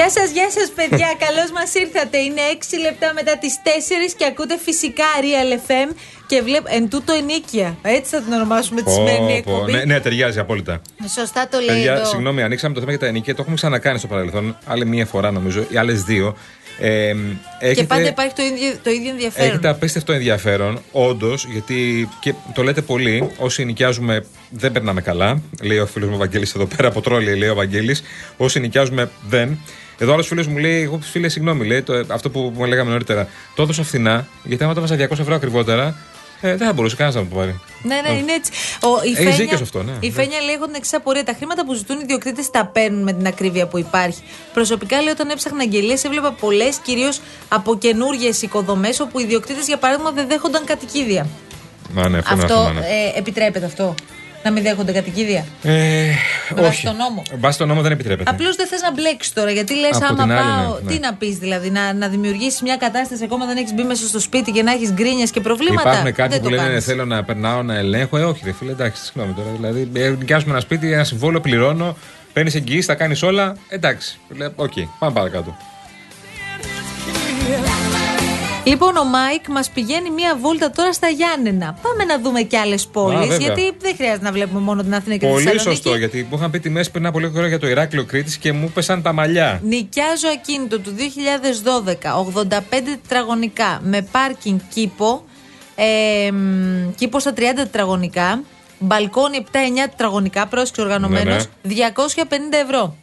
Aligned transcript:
Γεια 0.00 0.10
σας, 0.10 0.30
γεια 0.30 0.50
σας, 0.50 0.68
παιδιά. 0.74 1.08
Καλώς 1.24 1.50
μας 1.50 1.74
ήρθατε. 1.74 2.18
Είναι 2.18 2.40
6 2.52 2.78
λεπτά 2.82 3.12
μετά 3.14 3.38
τις 3.38 3.54
4 3.64 3.68
και 4.16 4.24
ακούτε 4.24 4.58
φυσικά 4.58 5.04
Real 5.24 5.52
FM 5.66 5.94
και 6.26 6.42
βλέπω. 6.42 6.66
Εν 6.68 6.90
τούτο 6.90 7.12
ενίκεια. 7.12 7.78
Έτσι 7.82 8.10
θα 8.14 8.22
την 8.22 8.32
ονομάσουμε 8.32 8.82
τη 8.82 8.90
σημερινή 8.90 9.32
εκπομπή. 9.32 9.72
Ναι, 9.72 9.84
ναι, 9.84 10.00
ταιριάζει 10.00 10.38
απόλυτα. 10.38 10.80
Σωστά 11.14 11.48
το 11.48 11.58
λέει. 11.58 11.66
Παιδιά, 11.66 11.94
εδώ. 11.94 12.04
συγγνώμη, 12.04 12.42
ανοίξαμε 12.42 12.74
το 12.74 12.80
θέμα 12.80 12.92
για 12.92 13.00
τα 13.00 13.06
ενίκεια. 13.06 13.34
Το 13.34 13.40
έχουμε 13.42 13.56
ξανακάνει 13.56 13.98
στο 13.98 14.06
παρελθόν. 14.06 14.58
Άλλη 14.66 14.86
μία 14.86 15.06
φορά 15.06 15.30
νομίζω, 15.30 15.66
ή 15.68 15.76
άλλες 15.76 16.02
δύο. 16.02 16.36
Ε, 16.78 17.12
Και 17.58 17.66
έχετε, 17.66 17.86
πάντα 17.86 18.08
υπάρχει 18.08 18.34
το 18.34 18.42
ίδιο, 18.42 18.78
το 18.82 18.90
ίδιο 18.90 19.10
ενδιαφέρον. 19.10 19.48
έχετε 19.48 19.68
απίστευτο 19.68 20.12
ενδιαφέρον, 20.12 20.82
όντως, 20.92 21.46
γιατί 21.50 22.08
και 22.20 22.34
το 22.54 22.62
λέτε 22.62 22.80
πολύ. 22.82 23.30
Όσοι 23.36 23.64
νοικιάζουμε 23.64 24.24
δεν 24.50 24.72
περνάμε 24.72 25.00
καλά. 25.00 25.42
Λέει 25.62 25.78
ο 25.78 25.86
φίλος 25.86 26.08
μου 26.08 26.16
Βαγγέλης 26.16 26.54
εδώ 26.54 26.66
πέρα 26.66 26.88
από 26.88 27.00
τρόλι, 27.00 27.36
λέει 27.36 27.48
ο 27.48 27.54
Βαγγέλης. 27.54 28.02
Όσοι 28.36 28.60
νοικιάζουμε 28.60 29.10
δεν. 29.28 29.58
Εδώ 30.02 30.12
άλλος 30.12 30.26
φίλος 30.26 30.46
μου 30.46 30.56
λέει: 30.56 30.82
Εγώ 30.82 30.98
φίλε, 31.02 31.28
συγγνώμη, 31.28 31.66
λέει, 31.66 31.82
το, 31.82 32.04
αυτό 32.08 32.30
που, 32.30 32.52
που 32.52 32.64
λέγαμε 32.64 32.90
νωρίτερα. 32.90 33.28
Το 33.54 33.62
έδωσα 33.62 33.82
φθηνά, 33.82 34.26
γιατί 34.44 34.64
άμα 34.64 34.74
το 34.74 34.80
έβαζα 34.80 35.08
200 35.08 35.18
ευρώ 35.18 35.34
ακριβότερα, 35.34 35.96
ε, 36.40 36.56
δεν 36.56 36.66
θα 36.66 36.72
μπορούσε 36.72 36.96
κανένας 36.96 37.16
να 37.16 37.22
μου 37.22 37.28
το 37.32 37.36
πάρει. 37.36 37.60
Ναι, 37.82 38.00
ναι, 38.00 38.18
είναι 38.18 38.32
έτσι. 38.32 38.52
Ο, 38.80 38.88
η 38.88 39.10
Έχεις 39.10 39.16
Φένια, 39.16 39.36
δίκιο 39.36 39.56
σε 39.56 39.62
αυτό, 39.62 39.82
ναι. 39.82 39.92
Η 40.00 40.10
Φένια 40.10 40.40
λέει: 40.40 40.54
Έχω 40.54 40.64
την 40.64 40.74
εξής 40.74 40.94
απορία. 40.94 41.24
Τα 41.24 41.34
χρήματα 41.36 41.64
που 41.64 41.74
ζητούν 41.74 41.96
οι 41.96 42.00
ιδιοκτήτες 42.02 42.50
τα 42.50 42.66
παίρνουν 42.66 43.02
με 43.02 43.12
την 43.12 43.26
ακρίβεια 43.26 43.66
που 43.66 43.78
υπάρχει. 43.78 44.22
Προσωπικά 44.52 45.02
λέει: 45.02 45.12
Όταν 45.12 45.30
έψαχνα 45.30 45.62
αγγελίες, 45.62 46.04
έβλεπα 46.04 46.32
πολλές 46.32 46.76
κυρίως 46.76 47.20
από 47.48 47.78
καινούριε 47.78 48.32
οικοδομές 48.40 49.00
όπου 49.00 49.20
οι 49.20 49.22
ιδιοκτήτες, 49.26 49.66
για 49.66 49.76
παράδειγμα, 49.78 50.10
δεν 50.10 50.28
δέχονταν 50.28 50.64
κατοικίδια. 50.64 51.26
Μα 51.92 52.08
ναι, 52.08 52.18
αυτό, 52.18 52.34
είναι 52.34 52.42
Αυτό 52.42 52.54
θέμα, 52.54 52.72
ναι. 52.72 52.86
ε, 52.86 53.18
επιτρέπεται 53.18 53.66
αυτό. 53.66 53.94
Να 54.44 54.50
μην 54.50 54.62
δέχονται 54.62 54.92
κατοικίδια. 54.92 55.44
Ε, 55.62 56.04
Βάσει 56.54 56.66
όχι. 56.68 56.84
τον 56.86 56.96
νόμο. 56.96 57.22
Βάσει 57.38 57.58
τον 57.58 57.68
νόμο 57.68 57.80
δεν 57.82 57.92
επιτρέπεται. 57.92 58.30
Απλώς 58.30 58.56
δεν 58.56 58.66
θες 58.66 58.80
να 58.80 58.92
μπλέξεις 58.92 59.32
τώρα. 59.32 59.50
Γιατί 59.50 59.74
λες, 59.74 59.96
Από 59.96 60.04
άμα 60.04 60.22
την 60.22 60.32
άλλη, 60.32 60.42
πάω. 60.48 60.74
ναι, 60.74 60.80
ναι. 60.82 60.92
Τι 60.92 60.98
να 60.98 61.14
πεις 61.14 61.36
δηλαδή, 61.38 61.70
να, 61.70 61.92
να 61.92 62.08
δημιουργήσεις 62.08 62.62
μια 62.62 62.76
κατάσταση 62.76 63.24
ακόμα 63.24 63.46
δεν 63.46 63.56
έχεις 63.56 63.74
μπει 63.74 63.82
μέσα 63.82 64.06
στο 64.06 64.20
σπίτι 64.20 64.50
και 64.50 64.62
να 64.62 64.72
έχεις 64.72 64.92
γκρίνιες 64.92 65.30
και 65.30 65.40
προβλήματα. 65.40 65.90
Υπάρχουν 65.90 66.12
κάποιοι 66.12 66.28
δεν 66.30 66.38
που 66.38 66.44
το 66.44 66.50
λένε 66.50 66.68
κάνεις. 66.68 66.84
θέλω 66.84 67.04
να 67.04 67.24
περνάω 67.24 67.62
να 67.62 67.74
ελέγχω. 67.74 68.16
Ε, 68.16 68.24
όχι, 68.24 68.40
ρε 68.44 68.52
φίλε, 68.52 68.70
εντάξει, 68.70 69.02
συγγνώμη 69.04 69.32
τώρα. 69.34 69.48
Δηλαδή, 69.56 69.90
ε, 69.94 70.08
νοικιάζουμε 70.08 70.50
ένα 70.52 70.60
σπίτι, 70.60 70.92
ένα 70.92 71.04
συμβόλαιο, 71.04 71.40
πληρώνω, 71.40 71.96
παίρνεις 72.32 72.54
εγγυήσεις, 72.54 72.86
τα 72.86 72.94
κάνεις 72.94 73.22
όλα. 73.22 73.56
Εντάξει, 73.68 74.18
λέει, 74.36 74.48
οκ, 74.56 74.72
πάμε 74.98 75.12
παρακάτω. 75.12 75.56
Λοιπόν, 78.64 78.96
ο 78.96 79.04
Μάικ 79.04 79.48
μας 79.48 79.70
πηγαίνει 79.70 80.10
μία 80.10 80.36
βόλτα 80.40 80.70
τώρα 80.70 80.92
στα 80.92 81.08
Γιάννενα. 81.08 81.78
Πάμε 81.82 82.04
να 82.04 82.18
δούμε 82.20 82.40
και 82.42 82.58
άλλες 82.58 82.86
πόλεις. 82.86 83.18
βέβαια. 83.18 83.36
Γιατί 83.36 83.72
δεν 83.80 83.94
χρειάζεται 83.96 84.24
να 84.24 84.32
βλέπουμε 84.32 84.60
μόνο 84.60 84.82
την 84.82 84.94
Αθήνα 84.94 85.16
και 85.16 85.26
τη 85.26 85.32
Πολύ 85.32 85.42
Θεσσαλονίκη. 85.44 85.74
σωστό, 85.82 85.94
γιατί 85.94 86.26
μου 86.30 86.36
είχαν 86.36 86.50
πει 86.50 86.60
τιμέ 86.60 86.84
πριν 86.84 87.06
από 87.06 87.18
λίγο 87.18 87.32
καιρό 87.32 87.46
για 87.46 87.58
το 87.58 87.68
Ηράκλειο 87.68 88.04
Κρήτης 88.04 88.36
και 88.36 88.52
μου 88.52 88.70
πέσαν 88.70 89.02
τα 89.02 89.12
μαλλιά. 89.12 89.60
Νοικιάζω 89.62 90.28
ακίνητο 90.34 90.78
του 90.78 90.94
2012, 90.96 92.14
85 92.14 92.98
τετραγωνικά, 93.02 93.80
με 93.84 94.02
πάρκινγκ 94.02 94.58
κήπο, 94.74 95.24
ε, 95.74 96.30
μ, 96.32 96.90
κήπο 96.96 97.18
στα 97.18 97.32
30 97.32 97.40
τετραγωνικά, 97.54 98.40
μπαλκόνι 98.78 99.36
7-9 99.36 99.88
τετραγωνικά, 99.90 100.46
πρόσεξε 100.46 100.80
οργανωμένος, 100.80 101.44
Ναι, 101.62 101.74
250 101.74 102.56
ευρώ. 102.64 102.96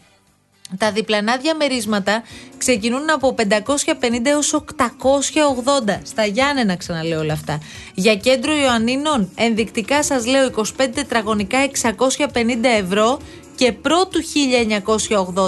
Τα 0.78 0.92
διπλανά 0.92 1.38
διαμερίσματα 1.38 2.24
ξεκινούν 2.58 3.10
από 3.10 3.36
550 3.38 4.26
έως 4.26 4.54
880. 4.54 6.00
Στα 6.04 6.26
Γιάννενα 6.26 6.76
ξαναλέω 6.76 7.20
όλα 7.20 7.34
αυτά. 7.34 7.60
Για 7.94 8.16
κέντρο 8.16 8.54
Ιωαννίνων, 8.54 9.32
ενδεικτικά 9.36 10.04
σας 10.04 10.26
λέω 10.26 10.52
25 10.56 10.64
τετραγωνικά 10.94 11.58
650 11.60 12.70
ευρώ 12.80 13.20
και 13.56 13.72
πρώτου 13.72 14.20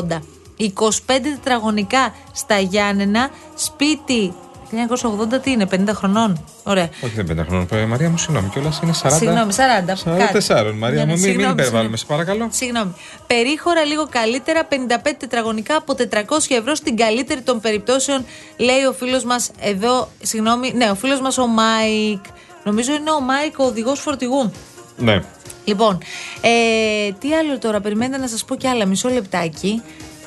1980. 0.10 0.22
25 0.58 0.98
τετραγωνικά 1.08 2.16
στα 2.34 2.60
Γιάννενα, 2.60 3.30
σπίτι 3.56 4.34
1980 4.72 5.42
τι 5.42 5.52
είναι, 5.52 5.68
50 5.72 5.90
χρονών; 5.94 6.44
Ωραία. 6.64 6.90
Όχι, 7.02 7.14
δεν 7.16 7.26
πέντε 7.26 7.44
χρόνων. 7.44 7.68
Ε, 7.72 7.86
Μαρία 7.86 8.10
μου, 8.10 8.18
συγγνώμη, 8.18 8.50
κιόλας 8.50 8.80
είναι 8.84 8.94
40. 9.04 9.12
Συγγνώμη, 9.12 9.54
40. 9.54 9.96
44, 9.96 10.74
Μαρία 10.78 11.00
μου, 11.00 11.06
μην, 11.06 11.08
μην 11.08 11.18
Συγγνώμη, 11.18 11.52
υπερβάλλουμε, 11.52 11.98
σε 11.98 12.06
παρακαλώ. 12.06 12.48
Συγγνώμη. 12.52 12.96
Περίχωρα 13.28 13.84
λίγο 13.84 14.08
καλύτερα, 14.10 14.68
55 14.68 15.16
τετραγωνικά 15.18 15.76
από 15.76 15.94
400 15.94 16.02
ευρώ 16.50 16.76
στην 16.76 16.98
καλύτερη 16.98 17.42
των 17.42 17.60
περιπτώσεων, 17.60 18.26
λέει 18.58 18.84
ο 18.90 18.94
φίλος 18.94 19.24
μας 19.24 19.52
εδώ. 19.60 20.10
Συγγνώμη, 20.22 20.74
ναι, 20.76 20.90
ο 20.90 20.96
φίλος 20.96 21.22
μας 21.22 21.38
ο 21.38 21.48
Μάικ. 21.48 22.24
Νομίζω 22.64 22.94
είναι 22.94 23.12
ο 23.12 23.22
Μάικ 23.22 23.60
ο 23.60 23.64
οδηγός 23.64 24.00
φορτηγού. 24.00 24.52
Ναι. 24.98 25.24
Λοιπόν, 25.64 25.98
ε, 26.42 27.12
τι 27.20 27.34
άλλο 27.34 27.60
τώρα, 27.60 27.80
περιμένετε 27.80 28.22
να 28.22 28.28
σας 28.28 28.46
πω 28.46 28.56
κι 28.56 28.68
άλλα, 28.68 28.86
μισό 28.86 29.10
λεπτάκι. 29.10 29.82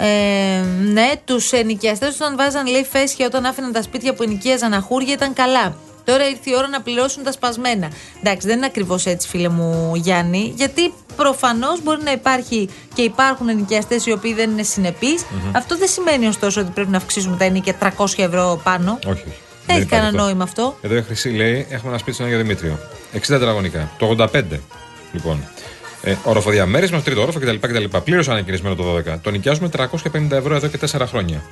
Ε, 0.04 0.64
ναι, 0.92 1.12
τους 1.24 1.52
ενοικιαστές 1.52 2.14
όταν 2.14 2.36
βάζαν 2.36 2.66
λέει 2.66 2.84
φέσια 2.84 3.26
όταν 3.26 3.44
άφηναν 3.44 3.72
τα 3.72 3.82
σπίτια 3.82 4.14
που 4.14 4.22
ενοικίαζαν 4.22 4.72
αχούρια 4.72 5.12
ήταν 5.12 5.32
καλά. 5.32 5.76
Τώρα 6.04 6.28
ήρθε 6.28 6.50
η 6.50 6.54
ώρα 6.56 6.68
να 6.68 6.80
πληρώσουν 6.80 7.22
τα 7.22 7.32
σπασμένα. 7.32 7.90
Εντάξει, 8.20 8.46
δεν 8.46 8.56
είναι 8.56 8.66
ακριβώς 8.66 9.06
έτσι, 9.06 9.28
φίλε 9.28 9.48
μου 9.48 9.92
Γιάννη, 9.94 10.52
γιατί 10.56 10.92
προφανώς 11.16 11.82
μπορεί 11.82 12.02
να 12.02 12.12
υπάρχει 12.12 12.68
και 12.94 13.02
υπάρχουν 13.02 13.48
ενοικιαστές 13.48 14.06
οι 14.06 14.12
οποίοι 14.12 14.34
δεν 14.34 14.50
είναι 14.50 14.62
συνεπείς. 14.62 15.24
Αυτό 15.52 15.76
δεν 15.76 15.88
σημαίνει 15.88 16.26
ωστόσο 16.26 16.60
ότι 16.60 16.70
πρέπει 16.70 16.90
να 16.90 16.96
αυξήσουμε 16.96 17.36
τα 17.36 17.44
ενοικία 17.44 17.74
300 17.98 18.06
ευρώ 18.16 18.60
πάνω. 18.64 18.98
Όχι. 19.06 19.10
όχι. 19.10 19.22
Δεν 19.66 19.76
έχει 19.76 19.84
υπάρχει 19.84 19.86
κανένα 19.86 20.08
αυτό. 20.08 20.22
νόημα 20.22 20.44
αυτό. 20.44 20.76
Εδώ 20.80 20.96
η 20.96 21.02
Χρυσή 21.02 21.28
λέει: 21.28 21.66
Έχουμε 21.70 21.88
ένα 21.88 21.98
σπίτι 21.98 22.14
στον 22.14 22.26
Άγιο 22.26 22.38
Δημήτριο. 22.38 22.78
60 23.14 23.18
τετραγωνικά. 23.26 23.90
Το 23.98 24.16
85. 24.18 24.42
Λοιπόν. 25.12 25.44
Ε, 26.02 26.14
οροφοδιαμέρισμα 26.24 26.96
στο 26.96 27.06
τρίτο 27.06 27.22
όροφο 27.22 27.38
κτλ. 27.38 27.56
κτλ. 27.60 27.96
Πλήρω 28.04 28.22
ανακοινισμένο 28.28 28.74
το 28.74 28.96
12. 28.96 29.18
Το 29.22 29.30
νοικιάζουμε 29.30 29.68
350 29.76 30.30
ευρώ 30.30 30.54
εδώ 30.54 30.68
και 30.68 30.78
4 30.90 31.00
χρόνια. 31.06 31.42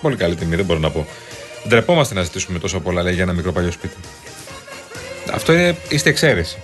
Πολύ 0.00 0.16
καλή 0.16 0.34
τιμή, 0.34 0.56
δεν 0.56 0.64
μπορώ 0.64 0.78
να 0.78 0.90
πω. 0.90 1.06
Ντρεπόμαστε 1.68 2.14
να 2.14 2.22
ζητήσουμε 2.22 2.58
τόσο 2.58 2.80
πολλά 2.80 3.02
λέει, 3.02 3.14
για 3.14 3.22
ένα 3.22 3.32
μικρό 3.32 3.52
παλιό 3.52 3.70
σπίτι. 3.70 3.96
Αυτό 5.32 5.52
είναι, 5.52 5.76
είστε 5.88 6.10
εξαίρεση. 6.10 6.56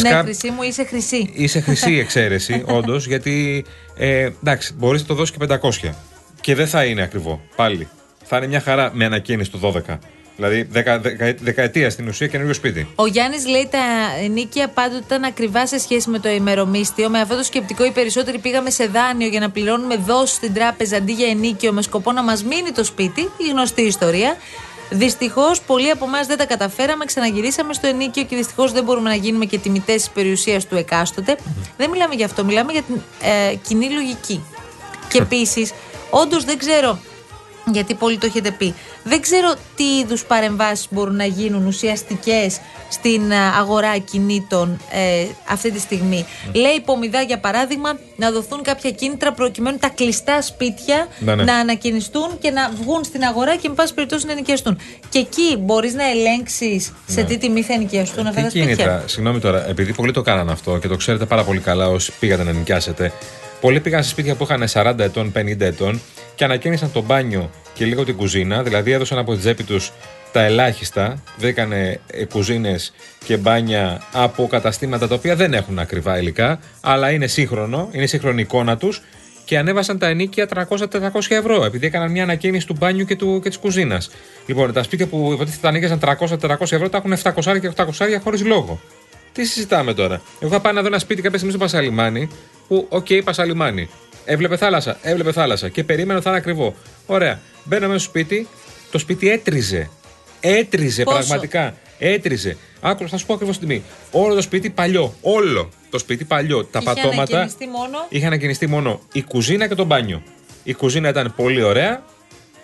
Ναι, 0.00 0.10
χρυσή 0.10 0.50
μου, 0.50 0.62
είσαι 0.62 0.84
χρυσή. 0.84 1.30
Είσαι 1.32 1.60
χρυσή 1.60 1.98
εξαίρεση, 1.98 2.62
όντως, 2.78 3.06
γιατί 3.06 3.64
ε, 3.96 4.30
εντάξει, 4.42 4.74
μπορείς 4.76 5.00
να 5.00 5.06
το 5.06 5.14
δώσεις 5.14 5.36
και 5.36 5.46
500. 5.84 5.90
Και 6.40 6.54
δεν 6.54 6.66
θα 6.66 6.84
είναι 6.84 7.02
ακριβό. 7.02 7.40
Πάλι. 7.56 7.88
Θα 8.24 8.36
είναι 8.36 8.46
μια 8.46 8.60
χαρά 8.60 8.90
με 8.94 9.04
ανακαίνιση 9.04 9.50
του 9.50 9.60
12. 9.88 9.98
Δηλαδή, 10.36 10.62
δεκα, 10.62 10.98
δεκα, 10.98 11.34
δεκαετία 11.40 11.90
στην 11.90 12.08
ουσία 12.08 12.26
καινούριο 12.26 12.54
σπίτι. 12.54 12.88
Ο 12.94 13.06
Γιάννης 13.06 13.46
λέει 13.46 13.68
τα 13.70 13.78
ενίκια 14.24 14.68
πάντοτε 14.68 15.02
ήταν 15.04 15.24
ακριβά 15.24 15.66
σε 15.66 15.78
σχέση 15.78 16.10
με 16.10 16.18
το 16.18 16.28
ημερομίσθιο. 16.28 17.08
Με 17.08 17.20
αυτό 17.20 17.36
το 17.36 17.42
σκεπτικό, 17.42 17.84
οι 17.84 17.90
περισσότεροι 17.90 18.38
πήγαμε 18.38 18.70
σε 18.70 18.86
δάνειο 18.86 19.28
για 19.28 19.40
να 19.40 19.50
πληρώνουμε 19.50 19.96
δόσει 19.96 20.34
στην 20.34 20.54
τράπεζα 20.54 20.96
αντί 20.96 21.12
για 21.12 21.28
ενίκιο 21.28 21.72
με 21.72 21.82
σκοπό 21.82 22.12
να 22.12 22.22
μας 22.22 22.44
μείνει 22.44 22.70
το 22.70 22.84
σπίτι. 22.84 23.20
Η 23.20 23.48
γνωστή 23.50 23.82
ιστορία. 23.82 24.36
Δυστυχώς, 24.90 25.60
πολλοί 25.60 25.90
από 25.90 26.04
εμάς 26.04 26.26
δεν 26.26 26.36
τα 26.36 26.46
καταφέραμε, 26.46 27.04
ξαναγυρίσαμε 27.04 27.72
στο 27.72 27.86
ενίκιο 27.86 28.22
και 28.22 28.36
δυστυχώς 28.36 28.72
δεν 28.72 28.84
μπορούμε 28.84 29.08
να 29.08 29.14
γίνουμε 29.14 29.44
και 29.44 29.58
τιμητές 29.58 29.94
της 29.94 30.10
περιουσίας 30.10 30.66
του 30.66 30.76
εκάστοτε. 30.76 31.36
Δεν 31.76 31.90
μιλάμε 31.90 32.14
για 32.14 32.24
αυτό, 32.24 32.44
μιλάμε 32.44 32.72
για 32.72 32.82
την 32.82 33.00
ε, 33.20 33.54
κοινή 33.54 33.90
λογική. 33.90 34.44
Και 35.08 35.18
επίσης, 35.18 35.72
όντως 36.10 36.44
δεν 36.44 36.58
ξέρω 36.58 36.98
γιατί 37.72 37.94
πολλοί 37.94 38.18
το 38.18 38.26
έχετε 38.26 38.50
πει. 38.50 38.74
Δεν 39.08 39.20
ξέρω 39.20 39.54
τι 39.76 39.84
είδους 39.98 40.24
παρεμβάσεις 40.24 40.86
μπορούν 40.90 41.16
να 41.16 41.24
γίνουν 41.24 41.66
ουσιαστικές 41.66 42.60
στην 42.90 43.30
ε, 43.30 43.36
αγορά 43.58 43.98
κινήτων 43.98 44.80
ε, 44.90 45.26
αυτή 45.48 45.70
τη 45.70 45.80
στιγμή. 45.80 46.26
Λέει 46.52 46.82
Πομιδά, 46.84 47.22
για 47.22 47.38
παράδειγμα, 47.38 47.98
να 48.16 48.30
δοθούν 48.30 48.62
κάποια 48.62 48.90
κίνητρα 48.90 49.32
προκειμένου 49.32 49.76
τα 49.78 49.88
κλειστά 49.88 50.42
σπίτια 50.42 51.06
Ναι, 51.18 51.34
ναι. 51.34 51.44
να 51.44 51.54
ανακαινιστούν 51.56 52.38
και 52.38 52.50
να 52.50 52.70
βγουν 52.82 53.04
στην 53.04 53.22
αγορά 53.22 53.56
και, 53.56 53.68
με 53.68 53.74
πάση 53.74 53.94
περιπτώσει, 53.94 54.26
να 54.26 54.32
ενοικιαστούν. 54.32 54.78
Και 55.08 55.18
εκεί 55.18 55.56
μπορείς 55.58 55.94
να 55.94 56.04
ελέγξεις 56.10 56.92
σε 57.06 57.22
τι 57.22 57.38
τιμή 57.38 57.62
θα 57.62 57.72
ενοικιαστούν 57.72 58.26
αυτά 58.26 58.36
Τι 58.40 58.42
τα 58.42 58.50
σπίτια. 58.50 58.66
κίνητρα, 58.74 59.02
συγγνώμη 59.06 59.40
τώρα, 59.40 59.68
επειδή 59.68 59.92
πολλοί 59.92 60.12
το 60.12 60.22
κάνανε 60.22 60.52
αυτό 60.52 60.78
και 60.78 60.88
το 60.88 60.96
ξέρετε 60.96 61.24
πάρα 61.24 61.44
πολύ 61.44 61.60
καλά 61.60 61.88
όσοι 61.88 62.12
πήγατε 62.20 62.42
να 62.44 62.52
νοικιάσετε. 62.52 63.12
Πολλοί 63.60 63.80
πήγαν 63.80 64.02
σε 64.02 64.10
σπίτια 64.10 64.34
που 64.34 64.44
είχαν 64.44 64.64
40 64.72 64.98
ετών, 64.98 65.32
50 65.36 65.60
ετών 65.60 66.00
και 66.34 66.44
ανακαίνισαν 66.44 66.92
το 66.92 67.02
μπάνιο 67.02 67.50
και 67.74 67.84
λίγο 67.84 68.04
την 68.04 68.16
κουζίνα, 68.16 68.62
δηλαδή 68.62 68.90
έδωσαν 68.90 69.18
από 69.18 69.32
την 69.32 69.40
τσέπη 69.40 69.62
τους 69.62 69.92
τα 70.32 70.42
ελάχιστα, 70.42 71.22
βρήκανε 71.38 72.00
κουζίνες 72.28 72.92
και 73.24 73.36
μπάνια 73.36 74.02
από 74.12 74.46
καταστήματα 74.46 75.08
τα 75.08 75.14
οποία 75.14 75.36
δεν 75.36 75.52
έχουν 75.52 75.78
ακριβά 75.78 76.18
υλικά, 76.18 76.58
αλλά 76.80 77.10
είναι 77.10 77.26
σύγχρονο, 77.26 77.88
είναι 77.92 78.06
σύγχρονη 78.06 78.40
εικόνα 78.40 78.76
τους 78.76 79.02
και 79.44 79.58
ανέβασαν 79.58 79.98
τα 79.98 80.06
ενίκια 80.06 80.48
300-400 80.68 80.80
ευρώ, 81.28 81.64
επειδή 81.64 81.86
έκαναν 81.86 82.10
μια 82.10 82.22
ανακαίνιση 82.22 82.66
του 82.66 82.76
μπάνιου 82.78 83.04
και, 83.04 83.16
του, 83.16 83.40
και 83.42 83.48
της 83.48 83.58
κουζίνας. 83.58 84.10
Λοιπόν, 84.46 84.72
τα 84.72 84.82
σπίτια 84.82 85.06
που 85.06 85.30
υποτίθεται 85.32 85.62
τα 85.62 85.68
νοίκιαζαν 85.68 86.00
300-400 86.58 86.60
ευρώ 86.60 86.88
τα 86.88 86.96
έχουν 86.96 87.16
700 87.22 87.60
και 87.60 87.70
800 87.76 88.20
χωρίς 88.22 88.44
λόγο. 88.44 88.80
Τι 89.32 89.44
συζητάμε 89.44 89.94
τώρα; 89.94 90.20
Εγώ 90.38 90.50
είχα 90.50 90.60
πάει 90.60 90.72
να 90.72 90.80
δω 90.80 90.86
ένα 90.86 90.98
σπίτι 90.98 91.22
κάποια 91.22 91.38
στιγμή 91.38 91.54
στο 91.54 91.64
Πασαλιμάνι, 91.64 92.28
που, 92.68 92.86
οκ, 92.88 93.06
Πασαλιμάνι. 93.24 93.88
Έβλεπε 94.24 94.56
θάλασσα, 94.56 94.98
έβλεπε 95.02 95.32
θάλασσα 95.32 95.68
και 95.68 95.84
περίμενε 95.84 96.14
ότι 96.14 96.22
θα 96.22 96.30
είναι 96.30 96.38
ακριβό. 96.38 96.74
Ωραία. 97.06 97.40
Μπαίνω 97.64 97.86
μέσα 97.86 97.98
στο 97.98 98.08
σπίτι, 98.08 98.48
το 98.90 98.98
σπίτι 98.98 99.30
έτριζε. 99.30 99.90
Έτριζε 100.40 101.02
Πόσο; 101.02 101.18
πραγματικά. 101.18 101.74
Έτριζε. 101.98 102.56
Άκου, 102.80 103.08
θα 103.08 103.16
σου 103.16 103.26
πω 103.26 103.34
ακριβώς 103.34 103.58
την 103.58 103.68
τιμή. 103.68 103.82
Όλο 104.10 104.34
το 104.34 104.42
σπίτι 104.42 104.70
παλιό. 104.70 105.14
Όλο 105.20 105.68
το 105.90 105.98
σπίτι 105.98 106.24
παλιό. 106.24 106.64
Τα 106.64 106.78
Είχε 106.82 106.92
πατώματα. 106.94 107.22
ανακαινιστεί 107.22 107.66
μόνο; 107.66 108.06
Είχε 108.08 108.26
ανακαινιστεί 108.26 108.66
μόνο 108.66 109.00
η 109.12 109.22
κουζίνα 109.22 109.68
και 109.68 109.74
το 109.74 109.84
μπάνιο. 109.84 110.22
Η 110.62 110.74
κουζίνα 110.74 111.08
ήταν 111.08 111.32
πολύ 111.36 111.62
ωραία, 111.62 112.02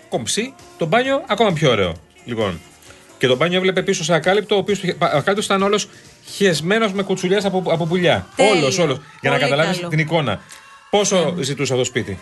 κομψή, 0.09 0.53
το 0.77 0.85
μπάνιο 0.85 1.23
ακόμα 1.27 1.53
πιο 1.53 1.71
ωραίο. 1.71 1.93
Λοιπόν, 2.25 2.59
και 3.17 3.27
το 3.27 3.35
μπάνιο 3.35 3.57
έβλεπε 3.57 3.81
πίσω 3.83 4.03
σε 4.03 4.13
ακάλυπτο, 4.13 4.55
ο 4.55 4.57
οποίος 4.57 4.81
ακάλυπτος 4.99 5.45
ήταν 5.45 5.61
όλος 5.63 5.87
χεσμένος 6.25 6.93
με 6.93 7.03
κουτσουλιές 7.03 7.45
από, 7.45 7.63
από 7.67 7.85
πουλιά. 7.85 8.27
Όλος, 8.37 8.77
όλος. 8.77 8.99
Για 9.21 9.29
να 9.31 9.37
καταλάβεις 9.37 9.87
την 9.89 9.99
εικόνα. 9.99 10.41
Πόσο 10.89 11.35
ζητούσε 11.39 11.73
αυτό 11.73 11.83
το 11.83 11.89
σπίτι; 11.89 12.19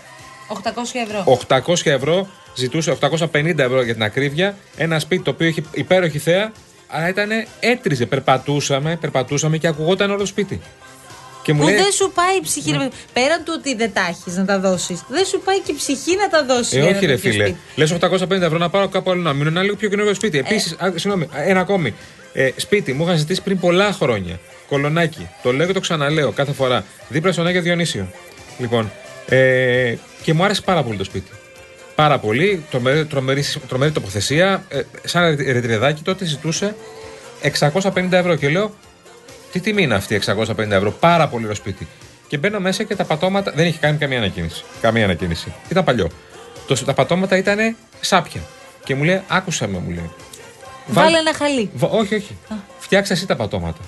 800 0.47 0.57
ευρώ. 0.93 1.39
800 1.47 1.91
ευρώ 1.91 2.27
ζητούσε, 2.55 2.97
850 3.01 3.57
ευρώ 3.57 3.83
για 3.83 3.93
την 3.93 4.03
ακρίβεια. 4.03 4.57
Ένα 4.75 4.99
σπίτι 4.99 5.23
το 5.23 5.31
οποίο 5.31 5.47
έχει 5.47 5.63
υπέροχη 5.71 6.19
θέα, 6.19 6.51
αλλά 6.87 7.09
ήταν 7.09 7.29
έτριζε. 7.59 8.05
Περπατούσαμε, 8.05 8.97
περπατούσαμε 9.01 9.57
και 9.57 9.67
ακουγόταν 9.67 10.09
όλο 10.09 10.19
το 10.19 10.25
σπίτι. 10.25 10.61
Και 11.43 11.53
μου 11.53 11.59
που 11.59 11.65
λέει... 11.65 11.75
δεν 11.75 11.91
σου 11.91 12.11
πάει 12.15 12.37
η 12.37 12.41
ψυχή. 12.41 12.71
Ναι. 12.71 12.87
Πέραν 13.13 13.43
του 13.43 13.53
ότι 13.57 13.75
δεν 13.75 13.93
τα 13.93 14.01
έχεις 14.09 14.35
να 14.35 14.45
τα 14.45 14.59
δώσεις, 14.59 15.03
δεν 15.07 15.25
σου 15.25 15.41
πάει 15.45 15.59
και 15.59 15.71
η 15.71 15.75
ψυχή 15.75 16.15
να 16.15 16.29
τα 16.29 16.45
δώσει. 16.45 16.77
Ε, 16.77 16.81
όχι, 16.81 17.05
ρε 17.05 17.17
φίλε. 17.17 17.55
Λες 17.75 17.95
850 17.99 18.29
ευρώ 18.29 18.57
να 18.57 18.69
πάρω 18.69 18.87
κάπου 18.87 19.11
άλλο 19.11 19.21
να 19.21 19.33
μείνω 19.33 19.49
ένα 19.49 19.61
λίγο 19.61 19.75
πιο 19.75 19.89
καινούργιο 19.89 20.13
σπίτι. 20.13 20.37
Ε. 20.37 20.39
Επίσης, 20.39 20.75
συγγνώμη, 20.95 21.29
ένα 21.33 21.59
ακόμη. 21.59 21.95
Ε, 22.33 22.49
σπίτι 22.55 22.93
μου 22.93 23.03
είχαν 23.03 23.17
ζητήσει 23.17 23.41
πριν 23.41 23.59
πολλά 23.59 23.91
χρόνια. 23.91 24.39
Κολονάκι. 24.69 25.27
Το 25.43 25.53
λέω 25.53 25.67
και 25.67 25.73
το 25.73 25.79
ξαναλέω 25.79 26.31
κάθε 26.31 26.51
φορά. 26.51 26.83
Δίπλα 27.09 27.31
στον 27.31 27.47
Άγιο 27.47 27.61
Διονύσιο. 27.61 28.07
Λοιπόν, 28.57 28.91
ε, 29.27 29.95
και 30.23 30.33
μου 30.33 30.43
άρεσε 30.43 30.61
πάρα 30.61 30.83
πολύ 30.83 30.97
το 30.97 31.03
σπίτι. 31.03 31.31
Πάρα 31.95 32.19
πολύ. 32.19 32.63
Τρομερή, 32.71 33.05
τρομερή, 33.05 33.43
τρομερή 33.67 33.91
τοποθεσία. 33.91 34.65
Ε, 34.69 34.81
σαν 35.03 35.35
ρετριδάκι 35.35 36.01
τότε 36.01 36.25
ζητούσε 36.25 36.75
650 37.41 38.11
ευρώ. 38.11 38.35
Και 38.35 38.49
λέω, 38.49 38.73
τι 39.51 39.59
τιμή 39.59 39.83
είναι 39.83 39.95
αυτή 39.95 40.21
650 40.25 40.57
ευρώ; 40.57 40.91
Πάρα 40.91 41.27
πολύ 41.27 41.43
ωραίο 41.43 41.55
σπίτι. 41.55 41.87
Και 42.27 42.37
μπαίνω 42.37 42.59
μέσα 42.59 42.83
και 42.83 42.95
τα 42.95 43.03
πατώματα. 43.03 43.51
Δεν 43.55 43.65
είχε 43.67 43.77
κάνει 43.81 43.97
καμία 43.97 44.17
ανακοίνηση. 44.17 44.63
Καμία 44.81 45.03
ανακοίνηση. 45.03 45.53
Ήταν 45.69 45.83
παλιό. 45.83 46.09
Το, 46.67 46.85
τα 46.85 46.93
πατώματα 46.93 47.37
ήταν 47.37 47.75
σάπια. 48.01 48.41
Και 48.83 48.95
μου 48.95 49.03
λέει, 49.03 49.21
άκουσα 49.27 49.67
με, 49.67 49.77
μου 49.77 49.89
λέει. 49.89 50.09
Βάλε 50.87 51.17
ένα 51.17 51.33
χαλί. 51.33 51.69
όχι, 51.79 52.15
όχι. 52.15 52.37
Φτιάξε 52.79 53.13
εσύ 53.13 53.25
τα 53.25 53.35
πατώματα. 53.35 53.79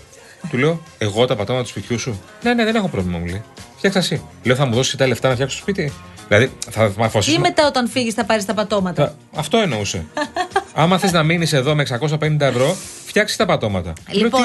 Του 0.49 0.57
λέω, 0.57 0.81
Εγώ 0.97 1.25
τα 1.25 1.35
πατώματα 1.35 1.63
του 1.63 1.69
σπιτιού 1.69 1.99
σου. 1.99 2.21
Ναι, 2.43 2.53
ναι, 2.53 2.63
δεν 2.63 2.75
έχω 2.75 2.87
πρόβλημα, 2.87 3.17
μου 3.17 3.25
λέει. 3.25 3.43
Φτιάξε 3.77 3.99
εσύ. 3.99 4.21
Λέω, 4.43 4.55
θα 4.55 4.65
μου 4.65 4.73
δώσεις 4.73 4.95
τα 4.95 5.07
λεφτά 5.07 5.27
να 5.27 5.33
φτιάξω 5.33 5.55
το 5.55 5.61
σπίτι. 5.61 5.93
Δηλαδή, 6.27 6.51
θα 6.69 6.93
με 6.97 7.09
Ή 7.25 7.37
μετά 7.37 7.67
όταν 7.67 7.89
φύγεις 7.89 8.13
θα 8.13 8.25
πάρεις 8.25 8.45
τα 8.45 8.53
πατώματα; 8.53 9.15
Αυτό 9.33 9.57
εννοούσε. 9.57 10.05
Άμα 10.73 10.97
θες 10.97 11.11
να 11.11 11.23
μείνεις 11.23 11.53
εδώ 11.53 11.75
με 11.75 11.85
650 11.99 12.39
ευρώ, 12.39 12.75
φτιάξεις 13.05 13.37
τα 13.37 13.45
πατώματα. 13.45 13.93
Λοιπόν, 14.11 14.41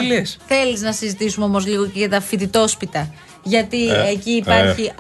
θέλεις 0.47 0.81
να 0.81 0.93
συζητήσουμε 0.93 1.45
όμως 1.45 1.67
λίγο 1.67 1.87
και 1.87 1.99
για 1.99 2.09
τα 2.09 2.21
φοιτητόσπιτα. 2.21 3.13
Γιατί 3.43 3.89
ε, 3.89 4.09
εκεί 4.11 4.31
υπάρχει 4.31 4.83
ε, 4.83 4.93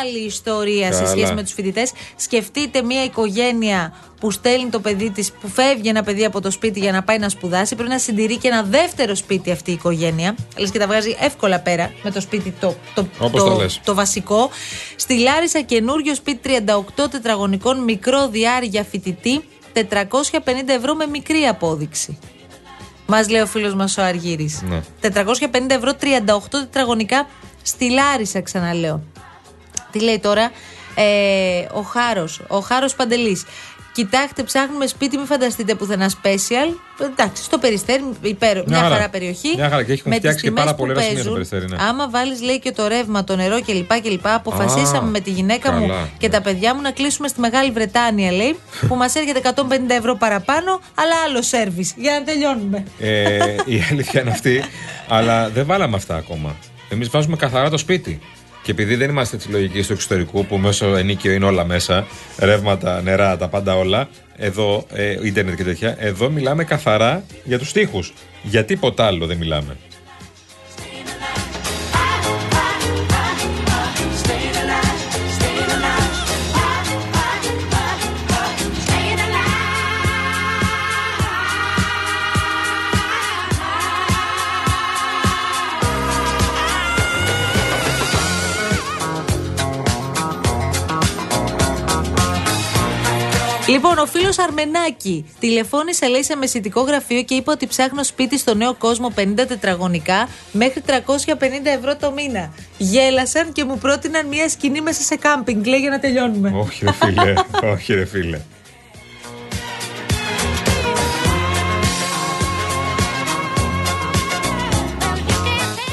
άλλη 0.00 0.24
ιστορία 0.26 0.92
σε 0.92 1.06
σχέση 1.06 1.34
με 1.34 1.42
τους 1.42 1.52
φοιτητές. 1.52 1.92
Σκεφτείτε 2.16 2.82
μια 2.82 3.04
οικογένεια 3.04 3.92
που 4.20 4.30
στέλνει 4.30 4.68
το 4.70 4.80
παιδί 4.80 5.10
της, 5.10 5.32
που 5.32 5.48
φεύγει 5.48 5.88
ένα 5.88 6.02
παιδί 6.02 6.24
από 6.24 6.40
το 6.40 6.50
σπίτι 6.50 6.80
για 6.80 6.92
να 6.92 7.02
πάει 7.02 7.18
να 7.18 7.28
σπουδάσει. 7.28 7.74
Πρέπει 7.74 7.90
να 7.90 7.98
συντηρεί 7.98 8.36
και 8.36 8.48
ένα 8.48 8.62
δεύτερο 8.62 9.14
σπίτι 9.14 9.50
αυτή 9.50 9.70
η 9.70 9.74
οικογένεια. 9.74 10.34
Λες 10.56 10.70
και 10.70 10.78
τα 10.78 10.86
βγάζει 10.86 11.16
εύκολα 11.20 11.60
πέρα 11.60 11.92
με 12.02 12.10
το 12.10 12.20
σπίτι 12.20 12.54
το, 12.60 12.74
το, 12.94 13.06
το, 13.18 13.66
το, 13.84 13.94
βασικό. 13.94 14.50
Στη 14.96 15.18
Λάρισα 15.18 15.60
καινούριο 15.60 16.14
σπίτι 16.14 16.62
38 16.96 17.10
τετραγωνικών 17.10 17.84
μικρό 17.84 18.28
διάρκεια 18.28 18.84
φοιτητή 18.84 19.42
450 19.76 20.68
ευρώ 20.68 20.94
με 20.94 21.06
μικρή 21.06 21.46
απόδειξη. 21.46 22.18
Μας 23.06 23.28
λέει 23.28 23.40
ο 23.40 23.46
φίλος 23.46 23.74
μας 23.74 23.98
ο 23.98 24.02
Αργύρης. 24.02 24.62
Ναι. 24.62 24.82
450 25.00 25.70
ευρώ 25.70 25.92
38 26.00 26.38
τετραγωνικά 26.50 27.26
στη 27.62 27.90
Λάρισα, 27.90 28.40
ξαναλέω. 28.40 29.02
Τι 29.90 30.00
λέει 30.00 30.18
τώρα; 30.18 30.50
Ε, 30.94 31.66
ο 31.72 31.80
Χάρος, 31.80 32.42
ο 32.48 32.58
Χάρος 32.58 32.94
Παντελής. 32.94 33.44
Κοιτάξτε, 33.96 34.42
ψάχνουμε 34.42 34.86
σπίτι, 34.86 35.16
μην 35.16 35.26
φανταστείτε 35.26 35.74
πουθενά 35.74 36.10
special. 36.10 36.74
Εντάξει, 37.10 37.42
στο 37.42 37.58
περιστέρι, 37.58 38.02
υπέρ, 38.20 38.66
μια, 38.66 38.78
χαρά, 38.78 38.94
χαρά 38.94 39.08
περιοχή. 39.08 39.52
Μια 39.56 39.68
χαρά 39.68 39.82
και 39.82 39.92
έχουν 39.92 40.10
με 40.10 40.16
φτιάξει 40.16 40.44
και 40.44 40.50
πάρα 40.50 40.74
πολύ 40.74 41.02
σημεία 41.02 41.22
στο 41.22 41.32
περιστέρι. 41.32 41.66
Ναι. 41.68 41.76
Άμα 41.80 42.08
βάλεις, 42.10 42.42
λέει 42.42 42.58
και 42.58 42.72
το 42.72 42.86
ρεύμα, 42.86 43.24
το 43.24 43.36
νερό 43.36 43.60
κλπ. 43.62 44.00
κλπ 44.00 44.26
αποφασίσαμε 44.26 45.10
με 45.10 45.20
τη 45.20 45.30
γυναίκα 45.30 45.70
καλά. 45.70 45.78
μου 45.80 46.10
και 46.18 46.28
τα 46.28 46.40
παιδιά 46.40 46.74
μου 46.74 46.80
να 46.80 46.90
κλείσουμε 46.90 47.28
στη 47.28 47.40
Μεγάλη 47.40 47.70
Βρετάνια, 47.70 48.32
λέει, 48.32 48.58
που 48.88 48.94
μας 48.94 49.14
έρχεται 49.14 49.52
150 49.54 49.62
ευρώ 49.88 50.16
παραπάνω, 50.16 50.80
αλλά 50.94 51.14
άλλο 51.26 51.42
σερβι. 51.42 51.90
Για 51.96 52.12
να 52.12 52.24
τελειώνουμε. 52.24 52.84
Ε, 52.98 53.54
η 53.64 53.84
αλήθεια 53.90 54.20
είναι 54.20 54.30
αυτή, 54.30 54.64
αλλά 55.08 55.48
δεν 55.48 55.66
βάλαμε 55.66 55.96
αυτά 55.96 56.16
ακόμα. 56.16 56.56
Εμείς 56.88 57.08
βάζουμε 57.08 57.36
καθαρά 57.36 57.70
το 57.70 57.78
σπίτι. 57.78 58.20
Και 58.66 58.72
επειδή 58.72 58.94
δεν 58.94 59.10
είμαστε 59.10 59.36
της 59.36 59.48
λογικής 59.48 59.86
του 59.86 59.92
εξωτερικού 59.92 60.46
που 60.46 60.56
μέσω 60.56 60.96
ενίκιο 60.96 61.32
είναι 61.32 61.44
όλα 61.44 61.64
μέσα, 61.64 62.06
ρεύματα, 62.38 63.02
νερά, 63.02 63.36
τα 63.36 63.48
πάντα 63.48 63.76
όλα, 63.76 64.08
εδώ, 64.36 64.86
ε, 64.92 65.16
ίντερνετ 65.22 65.54
και 65.54 65.64
τέτοια, 65.64 65.96
εδώ 65.98 66.30
μιλάμε 66.30 66.64
καθαρά 66.64 67.24
για 67.44 67.58
τους 67.58 67.72
τοίχου. 67.72 67.98
Για 68.42 68.64
τίποτα 68.64 69.06
άλλο 69.06 69.26
δεν 69.26 69.36
μιλάμε. 69.36 69.76
Λοιπόν, 93.88 94.04
ο 94.04 94.06
φίλος 94.06 94.38
Αρμενάκη 94.38 95.24
τηλεφώνησε, 95.38 96.06
λέει, 96.08 96.22
σε 96.22 96.36
μεσητικό 96.36 96.80
γραφείο 96.80 97.22
και 97.22 97.34
είπε 97.34 97.50
ότι 97.50 97.66
ψάχνω 97.66 98.04
σπίτι 98.04 98.38
στο 98.38 98.54
νέο 98.54 98.74
κόσμο 98.74 99.12
50 99.16 99.24
τετραγωνικά 99.48 100.28
μέχρι 100.52 100.82
350 100.86 100.92
ευρώ 101.78 101.96
το 101.96 102.12
μήνα. 102.12 102.52
Γέλασαν 102.78 103.52
και 103.52 103.64
μου 103.64 103.78
πρότειναν 103.78 104.26
μια 104.26 104.48
σκηνή 104.48 104.80
μέσα 104.80 105.02
σε 105.02 105.16
κάμπινγκ, 105.16 105.66
λέει, 105.66 105.80
για 105.80 105.90
να 105.90 105.98
τελειώνουμε. 105.98 106.52
Όχι, 106.54 106.84
ρε 106.84 106.92
φίλε. 106.92 107.34
Όχι, 107.72 107.94
ρε 107.94 108.04
φίλε. 108.04 108.40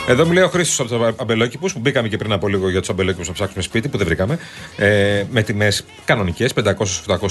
Εδώ 0.07 0.25
μου 0.25 0.31
λέει 0.31 0.43
ο 0.43 0.47
Χρήστος 0.47 0.79
από 0.79 1.11
του 1.11 1.15
αμπελόκηπους 1.21 1.73
που 1.73 1.79
μπήκαμε 1.79 2.07
και 2.07 2.17
πριν 2.17 2.31
από 2.31 2.47
λίγο 2.47 2.69
για 2.69 2.79
τους 2.79 2.89
αμπελόκηπους 2.89 3.27
να 3.27 3.33
ψάξουμε 3.33 3.63
σπίτι 3.63 3.89
που 3.89 3.97
δεν 3.97 4.05
βρήκαμε. 4.05 4.39
Ε, 4.77 5.23
με 5.31 5.41
τιμές 5.43 5.85
κανονικές, 6.05 6.53
500-800 6.53 6.75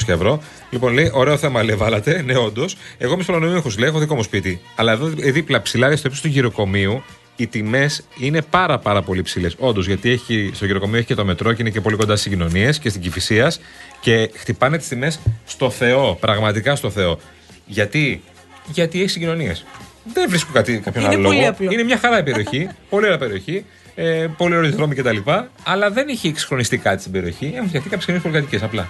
ευρώ. 0.07 0.43
Λοιπόν, 0.71 0.93
λέει, 0.93 1.11
ωραίο 1.15 1.37
θέμα 1.37 1.63
λέει, 1.63 1.77
βάλατε. 1.77 2.23
Ναι, 2.23 2.37
όντως. 2.37 2.77
Εγώ 2.99 3.13
είμαι 3.13 3.23
προνομίουχο, 3.23 3.71
λέει, 3.79 3.89
έχω 3.89 3.99
δικό 3.99 4.15
μου 4.15 4.23
σπίτι. 4.23 4.61
Αλλά 4.75 4.93
εδώ 4.93 5.07
δίπλα 5.07 5.63
ψηλά 5.63 5.97
στο 5.97 6.07
ύψος 6.07 6.23
του 6.23 6.29
γυροκομείου 6.29 7.03
οι 7.37 7.47
τιμές 7.47 8.05
είναι 8.19 8.43
πάρα 8.43 8.79
πάρα 8.79 9.03
πολύ 9.03 9.23
ψηλές. 9.23 9.57
Όντως, 9.59 9.87
γιατί 9.87 10.11
έχει, 10.11 10.51
στο 10.55 10.67
γυροκομείο 10.67 10.99
έχει 10.99 11.07
και 11.07 11.15
το 11.15 11.25
μετρό 11.25 11.53
και 11.53 11.63
είναι 11.63 11.71
και 11.71 11.81
πολύ 11.81 11.97
κοντά 11.97 12.17
στις 12.17 12.33
κοινωνίε 12.33 12.73
και 12.73 12.89
στην 12.89 13.01
Κυφυσίας 13.01 13.61
και 14.01 14.31
χτυπάνε 14.35 14.79
τις 14.79 14.89
τιμές 14.89 15.21
στο 15.45 15.71
Θεό, 15.71 16.17
πραγματικά 16.21 16.77
στο 16.77 16.91
Θεό. 16.91 17.19
Γιατί, 17.67 18.23
γιατί 18.73 19.01
έχει 19.01 19.09
συγκοινωνίες. 19.11 19.65
Δεν 20.05 20.29
βρίσκω 20.29 20.53
κάτι, 20.53 20.79
κάποιον 20.79 21.07
άλλο 21.07 21.21
λόγο. 21.21 21.57
Είναι 21.59 21.83
μια 21.83 21.99
χαρά 21.99 22.19
η 22.19 22.23
περιοχή. 22.23 22.69
πολύ 22.91 23.05
ωραία 23.07 23.19
περιοχή. 23.19 23.65
Ε, 23.95 24.27
πολύ 24.37 24.57
ωραίοι 24.57 24.71
δρόμοι 24.71 24.95
κτλ. 24.95 25.17
Αλλά 25.65 25.91
δεν 25.91 26.09
έχει 26.09 26.29
εξχρονιστεί 26.29 26.79
κάτι 26.79 27.01
στην 27.01 27.13
περιοχή. 27.13 27.53
Έχουν 27.55 27.69
φτιαχτεί 27.69 27.89
κάποιες 27.89 28.05
καινούριε 28.05 28.31
πολυκατοικίε 28.31 28.67
απλά. 28.67 28.89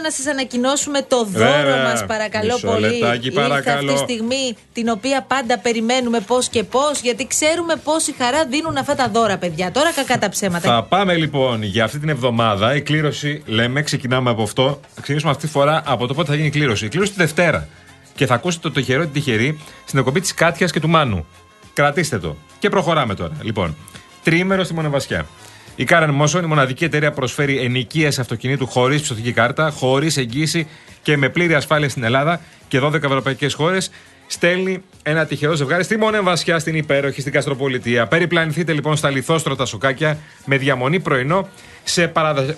Να 0.00 0.10
σας 0.10 0.26
ανακοινώσουμε 0.26 1.02
το 1.02 1.24
δώρο 1.24 1.76
μας, 1.84 2.06
παρακαλώ 2.06 2.52
Μισό 2.52 2.66
πολύ. 2.66 2.86
Λεπτάκι, 2.86 3.30
παρακαλώ. 3.30 3.80
Ήρθε 3.80 3.92
αυτή 3.92 4.06
τη 4.06 4.12
στιγμή 4.12 4.56
την 4.72 4.88
οποία 4.88 5.22
πάντα 5.28 5.58
περιμένουμε 5.58 6.20
πώς 6.20 6.48
και 6.48 6.62
πώς, 6.62 7.00
γιατί 7.00 7.26
ξέρουμε 7.26 7.76
πόση 7.84 8.14
χαρά 8.18 8.44
δίνουν 8.46 8.76
αυτά 8.76 8.94
τα 8.94 9.08
δώρα, 9.08 9.38
παιδιά. 9.38 9.70
Τώρα 9.70 9.92
κακά 9.92 10.18
τα 10.18 10.28
ψέματα. 10.28 10.74
Θα 10.74 10.82
πάμε 10.82 11.16
λοιπόν 11.16 11.62
για 11.62 11.84
αυτή 11.84 11.98
την 11.98 12.08
εβδομάδα. 12.08 12.74
Η 12.74 12.82
κλήρωση, 12.82 13.42
λέμε, 13.46 13.82
ξεκινάμε 13.82 14.30
από 14.30 14.42
αυτό. 14.42 14.80
Θα 14.80 15.00
ξεκινήσουμε 15.00 15.30
αυτή 15.30 15.46
τη 15.46 15.52
φορά 15.52 15.82
από 15.86 16.06
το 16.06 16.14
πότε 16.14 16.28
θα 16.28 16.34
γίνει 16.34 16.46
η 16.46 16.50
κλήρωση. 16.50 16.84
Η 16.84 16.88
κλήρωση 16.88 17.12
τη 17.12 17.18
Δευτέρα. 17.18 17.68
Και 18.14 18.26
θα 18.26 18.34
ακούσετε 18.34 18.68
το 18.68 18.74
τυχερό 18.74 19.02
ή 19.02 19.06
τη 19.06 19.12
τυχερή 19.12 19.60
στην 19.84 19.98
εκπομπή 19.98 20.20
της 20.20 20.34
Κάτιας 20.34 20.72
και 20.72 20.80
του 20.80 20.88
Μάνου. 20.88 21.26
Κρατήστε 21.74 22.18
το. 22.18 22.36
Και 22.58 22.68
προχωράμε 22.68 23.14
τώρα. 23.14 23.32
Λοιπόν, 23.42 23.76
τρίμερο 24.22 24.64
στη 24.64 24.74
Μονεβασιά. 24.74 25.26
Η 25.76 25.86
Karen 25.88 26.20
Motion, 26.20 26.42
η 26.42 26.46
μοναδική 26.46 26.84
εταιρεία 26.84 27.10
που 27.10 27.16
προσφέρει 27.16 27.58
ενοικίαση 27.58 28.20
αυτοκινήτου 28.20 28.66
χωρίς 28.66 29.02
ψωθική 29.02 29.32
κάρτα, 29.32 29.70
χωρίς 29.70 30.16
εγγύηση 30.16 30.66
και 31.02 31.16
με 31.16 31.28
πλήρη 31.28 31.54
ασφάλεια 31.54 31.88
στην 31.88 32.04
Ελλάδα 32.04 32.40
και 32.68 32.80
12 32.82 32.94
ευρωπαϊκές 32.94 33.54
χώρες, 33.54 33.90
στέλνει 34.26 34.82
ένα 35.02 35.26
τυχερό 35.26 35.54
ζευγάρι 35.54 35.84
στη 35.84 35.96
Μονεβασιά, 35.96 36.58
στην 36.58 36.74
υπέροχη, 36.74 37.20
στην 37.20 37.32
Καστροπολιτεία. 37.32 38.06
Περιπλανηθείτε 38.06 38.72
λοιπόν 38.72 38.96
στα 38.96 39.10
λιθόστρωτα 39.10 39.64
σοκάκια 39.64 40.18
με 40.44 40.56
διαμονή 40.56 41.00
πρωινό 41.00 41.48
σε 41.84 42.12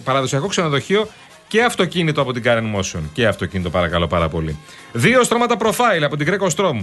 παραδοσιακό 0.04 0.47
ξενοδοχείο 0.47 1.09
και 1.49 1.62
αυτοκίνητο 1.62 2.21
από 2.21 2.33
την 2.33 2.42
Karen 2.44 2.78
Motion. 2.78 3.00
Και 3.12 3.26
αυτοκίνητο, 3.26 3.71
παρακαλώ 3.71 4.06
πάρα 4.06 4.28
πολύ. 4.28 4.59
Δύο 4.92 5.23
στρώματα 5.23 5.56
profile 5.59 6.02
από 6.02 6.16
την 6.16 6.26
Greco 6.30 6.49
Strom 6.56 6.80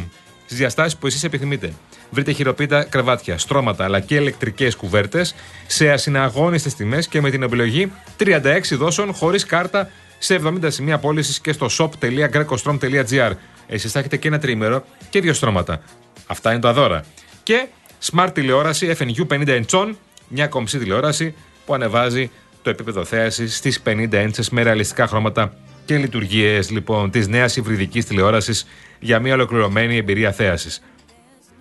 στι 0.52 0.60
διαστάσεις 0.60 0.98
που 0.98 1.08
εσείς 1.08 1.24
επιθυμείτε. 1.24 1.74
Βρείτε 2.10 2.32
χειροποίητα 2.32 2.84
κρεβάτια, 2.84 3.38
στρώματα 3.38 3.84
αλλά 3.84 4.00
και 4.00 4.16
ηλεκτρικές 4.16 4.76
κουβέρτες 4.76 5.36
σε 5.68 5.92
ασυναγώνιστε 5.92 6.70
τιμές 6.70 7.08
και 7.08 7.22
με 7.22 7.30
την 7.30 7.44
επιλογή 7.44 7.92
36 8.18 8.62
δόσεων 8.72 9.14
χωρίς 9.14 9.46
κάρτα 9.46 9.90
σε 10.18 10.42
70 10.44 10.58
σημεία 10.68 10.98
πώλησης 10.98 11.40
και 11.40 11.52
στο 11.52 11.68
shop.grecostrom.gr. 11.78 13.32
Εσείς 13.68 13.92
θα 13.92 14.00
έχετε 14.00 14.18
και 14.18 14.28
ένα 14.28 14.40
τρίμερο 14.40 14.84
και 15.10 15.22
δύο 15.22 15.34
στρώματα. 15.34 15.82
Αυτά 16.28 16.52
είναι 16.52 16.62
τα 16.62 16.74
δώρα. 16.74 17.04
Και 17.44 17.68
smart 18.12 18.30
τηλεόραση 18.34 18.96
FNU 19.00 19.28
50 19.28 19.64
inch, 19.66 19.94
μια 20.28 20.48
κομψή 20.48 20.78
τηλεόραση 20.78 21.36
που 21.66 21.74
ανεβάζει 21.74 22.32
το 22.62 22.70
επίπεδο 22.70 23.06
θέασης 23.06 23.58
στις 23.58 23.82
50 23.86 24.10
inches 24.12 24.48
με 24.52 24.62
ρεαλιστικά 24.62 25.08
χρώματα 25.08 25.54
και 25.86 25.98
λειτουργίες 25.98 26.70
λοιπόν 26.70 27.12
της 27.12 27.28
νέας 27.28 27.56
υβριδικής 27.56 28.06
τηλεόρασης 28.06 28.68
για 29.00 29.20
μια 29.20 29.34
ολοκληρωμένη 29.34 29.98
εμπειρία 29.98 30.32
θέασης. 30.32 30.82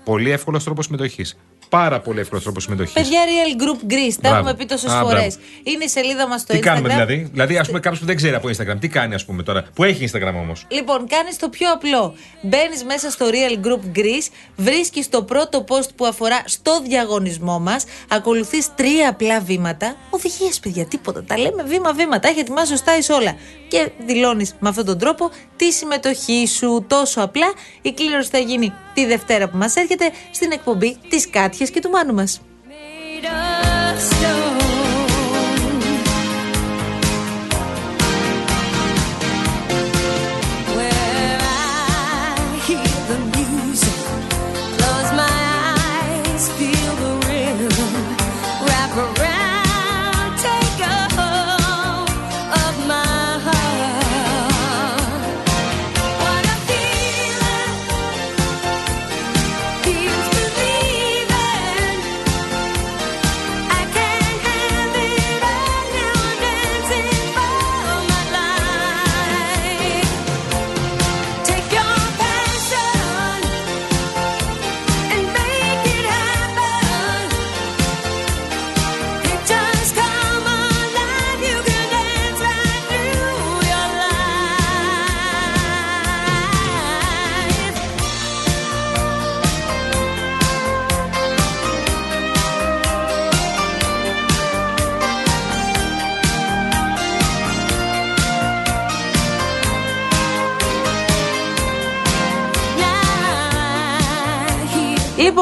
Πολύ 0.04 0.30
εύκολος 0.30 0.64
τρόπος 0.64 0.84
συμμετοχής 0.84 1.36
πάρα 1.70 2.00
πολύ 2.00 2.20
εύκολος 2.20 2.42
τρόπος 2.42 2.62
συμμετοχής. 2.62 2.92
Παιδιά, 2.92 3.20
Real 3.24 3.62
Group 3.62 3.92
Greece, 3.92 4.16
τα 4.20 4.28
έχουμε 4.28 4.54
πει 4.54 4.66
τόσες 4.66 4.92
φορές. 4.92 5.38
Είναι 5.62 5.84
η 5.84 5.88
σελίδα 5.88 6.28
μας 6.28 6.40
στο 6.40 6.52
τι 6.52 6.58
Instagram. 6.58 6.62
Τι 6.62 6.68
κάνουμε 6.68 6.88
δηλαδή; 6.88 7.28
Δηλαδή, 7.32 7.58
ας 7.58 7.66
πούμε, 7.66 7.80
κάποιος 7.80 8.00
που 8.00 8.06
δεν 8.06 8.16
ξέρει 8.16 8.34
από 8.34 8.48
Instagram, 8.48 8.76
τι 8.80 8.88
κάνει, 8.88 9.14
ας 9.14 9.24
πούμε 9.24 9.42
τώρα, 9.42 9.64
που 9.74 9.84
έχει 9.84 10.10
Instagram 10.12 10.34
όμως; 10.34 10.66
Λοιπόν, 10.68 11.06
κάνεις 11.06 11.36
το 11.36 11.48
πιο 11.48 11.72
απλό. 11.72 12.14
Μπαίνεις 12.42 12.84
μέσα 12.84 13.10
στο 13.10 13.26
Real 13.26 13.66
Group 13.66 13.98
Greece, 13.98 14.28
βρίσκεις 14.56 15.08
το 15.08 15.22
πρώτο 15.22 15.64
post 15.68 15.88
που 15.96 16.06
αφορά 16.06 16.42
στο 16.44 16.80
διαγωνισμό 16.82 17.58
μας, 17.58 17.84
ακολουθείς 18.08 18.74
τρία 18.74 19.08
απλά 19.08 19.40
βήματα. 19.40 19.96
Οδηγίες, 20.10 20.60
παιδιά, 20.60 20.84
τίποτα. 20.84 21.24
Τα 21.24 21.38
λέμε 21.38 21.62
βήμα-βήμα. 21.62 22.18
Τα 22.18 22.28
έχει 22.28 22.38
ετοιμάσει 22.38 22.72
ο 22.72 22.76
Στάις 22.76 23.08
όλα. 23.08 23.34
Και 23.68 23.90
δηλώνεις 24.06 24.54
με 24.58 24.68
αυτόν 24.68 24.84
τον 24.84 24.98
τρόπο 24.98 25.30
τη 25.60 25.72
συμμετοχή 25.72 26.46
σου 26.46 26.84
τόσο 26.88 27.20
απλά. 27.22 27.52
Η 27.82 27.92
κλήρωση 27.92 28.28
θα 28.30 28.38
γίνει 28.38 28.72
τη 28.94 29.06
Δευτέρα 29.06 29.48
που 29.48 29.56
μας 29.56 29.76
έρχεται 29.76 30.10
στην 30.30 30.52
εκπομπή 30.52 30.98
της 31.08 31.30
Κάτιας 31.30 31.70
και 31.70 31.80
του 31.80 31.90
Μάνου 31.90 32.14
μας. 32.14 32.40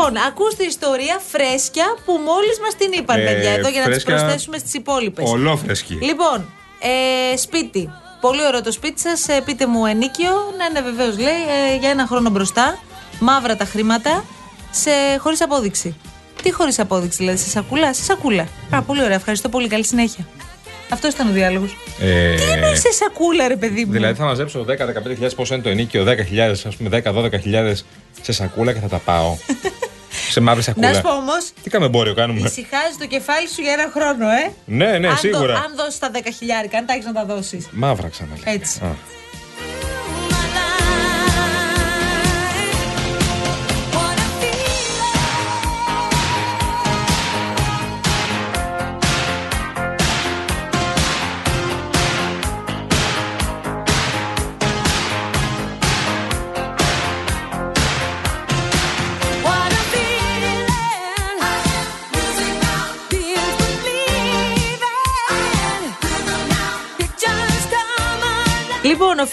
Λοιπόν, 0.09 0.27
ακούστε 0.27 0.65
ιστορία 0.65 1.21
φρέσκια 1.31 1.87
που 2.05 2.12
μόλις 2.12 2.57
μας 2.62 2.75
την 2.77 2.93
είπαν, 2.93 3.21
ε, 3.21 3.25
παιδιά, 3.25 3.50
εδώ 3.50 3.69
για 3.69 3.83
να 3.87 3.91
τις 3.95 4.05
προσθέσουμε 4.05 4.59
στις 4.59 4.75
υπόλοιπες. 4.75 5.31
Ολόφρεσκη. 5.31 5.99
Λοιπόν, 6.03 6.53
ε, 7.33 7.37
σπίτι. 7.37 7.91
Πολύ 8.21 8.47
ωραίο 8.47 8.62
το 8.62 8.73
σπίτι 8.73 9.00
σας. 9.00 9.29
Ε, 9.29 9.41
πείτε 9.45 9.67
μου 9.67 9.87
ενίκιο. 9.87 10.31
Ναι, 10.57 10.81
ναι, 10.81 10.91
βεβαίως 10.91 11.19
λέει. 11.19 11.41
Ε, 11.73 11.77
για 11.79 11.91
ένα 11.91 12.07
χρόνο 12.07 12.31
μπροστά. 12.31 12.79
Μαύρα 13.21 13.57
τα 13.57 13.65
χρήματα. 13.65 14.25
Σε, 14.71 14.91
χωρίς 15.19 15.43
απόδειξη. 15.43 15.97
Τι 16.43 16.53
χωρίς 16.53 16.79
απόδειξη, 16.79 17.17
δηλαδή, 17.19 17.38
σε 17.38 17.49
σακούλα. 17.49 17.95
Σε 17.95 18.03
σακούλα. 18.03 18.49
Α, 18.71 18.83
πολύ 18.83 19.03
ωραία. 19.03 19.17
Ευχαριστώ 19.17 19.49
πολύ. 19.49 19.69
Καλή 19.69 19.85
συνέχεια. 19.85 20.27
Αυτός 20.91 21.12
ήταν 21.12 21.29
ο 21.29 21.33
διάλογος. 21.33 21.77
Ε, 22.00 22.35
Τι 22.35 22.43
είναι 22.43 22.75
σε 22.75 22.93
σακούλα, 22.93 23.49
ρε 23.49 23.57
παιδί 23.57 23.85
μου; 23.85 23.93
Δηλαδή 23.93 24.15
θα 24.15 24.25
μαζέψω 24.25 24.65
10-15.000 24.69 25.29
πόσο 25.37 25.55
είναι 25.55 25.62
το 25.62 25.69
ενίκιο, 25.69 26.05
10.000, 26.05 26.38
ας 26.67 26.77
πούμε 26.77 27.03
10-12.000 27.05 27.73
σε 28.23 28.33
σακούλα 28.33 28.73
και 28.73 28.81
θα 28.81 28.88
τα 28.88 28.99
πάω. 28.99 29.37
σε 30.32 30.40
μαύρη 30.40 30.62
σακούλα. 30.62 30.88
Να 30.88 30.94
σου 30.94 31.02
πω 31.02 31.11
όμως. 31.11 31.52
Τι 31.62 31.70
κάνουμε 31.70 31.90
εμπόριο 31.90 32.14
κάνουμε; 32.14 32.40
Ησυχάζει 32.40 32.97
το 32.99 33.06
κεφάλι 33.06 33.49
σου 33.49 33.61
για 33.62 33.73
ένα 33.73 33.90
χρόνο, 33.94 34.28
ε. 34.28 34.52
Ναι, 34.64 34.99
ναι, 34.99 35.08
αν 35.08 35.16
σίγουρα. 35.16 35.54
αν 35.54 35.75
δώσεις 35.76 35.99
τα 35.99 36.11
10.000, 36.14 36.18
αν 36.78 36.87
τα 36.87 36.92
έχεις 36.92 37.04
να 37.04 37.12
τα 37.12 37.25
δώσεις. 37.25 37.68
Μαύρα 37.73 38.08
ξανά. 38.08 38.37
Έτσι. 38.44 38.80
Α. 38.85 39.17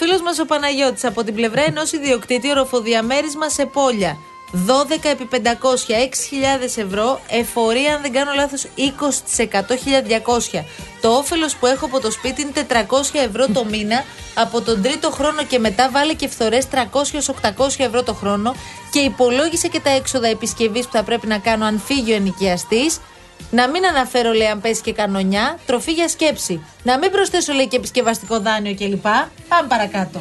φίλος 0.06 0.22
μας 0.22 0.38
ο 0.38 0.44
Παναγιώτης 0.44 1.04
από 1.04 1.24
την 1.24 1.34
πλευρά 1.34 1.62
ενός 1.62 1.92
ιδιοκτήτη 1.92 2.50
οροφοδιαμέρισμα 2.50 3.48
σε 3.48 3.66
πόλια. 3.66 4.18
12 4.52 5.10
επί 5.10 5.28
500, 5.32 5.36
6.000 5.36 6.76
ευρώ, 6.76 7.20
εφορία 7.28 7.94
αν 7.94 8.02
δεν 8.02 8.12
κάνω 8.12 8.32
λάθος 8.34 8.66
20% 8.76 9.74
1.200. 9.74 10.64
Το 11.00 11.08
όφελος 11.08 11.56
που 11.56 11.66
έχω 11.66 11.84
από 11.84 12.00
το 12.00 12.10
σπίτι 12.10 12.42
είναι 12.42 12.52
400 12.68 12.74
ευρώ 13.12 13.46
το 13.46 13.64
μήνα, 13.64 14.04
από 14.34 14.60
τον 14.60 14.82
τρίτο 14.82 15.10
χρόνο 15.10 15.44
και 15.44 15.58
μετά 15.58 15.90
βάλε 15.90 16.12
και 16.12 16.28
φθορές 16.28 16.66
300-800 16.72 17.66
ευρώ 17.76 18.02
το 18.02 18.14
χρόνο 18.14 18.54
και 18.90 18.98
υπολόγισε 18.98 19.68
και 19.68 19.80
τα 19.80 19.90
έξοδα 19.90 20.28
επισκευής 20.28 20.84
που 20.84 20.92
θα 20.92 21.02
πρέπει 21.02 21.26
να 21.26 21.38
κάνω 21.38 21.64
αν 21.64 21.82
φύγει 21.86 22.12
ο 22.12 22.14
ενοικιαστής 22.14 23.00
να 23.50 23.68
μην 23.68 23.86
αναφέρω, 23.86 24.32
λέει, 24.32 24.46
αν 24.46 24.60
πέσει 24.60 24.82
και 24.82 24.92
κανονιά. 24.92 25.58
Τροφή 25.66 25.92
για 25.92 26.08
σκέψη. 26.08 26.66
Να 26.82 26.98
μην 26.98 27.10
προσθέσω, 27.10 27.52
λέει, 27.52 27.68
και 27.68 27.76
επισκευαστικό 27.76 28.40
δάνειο 28.40 28.74
κλπ. 28.74 29.06
Πάμε 29.48 29.68
παρακάτω. 29.68 30.20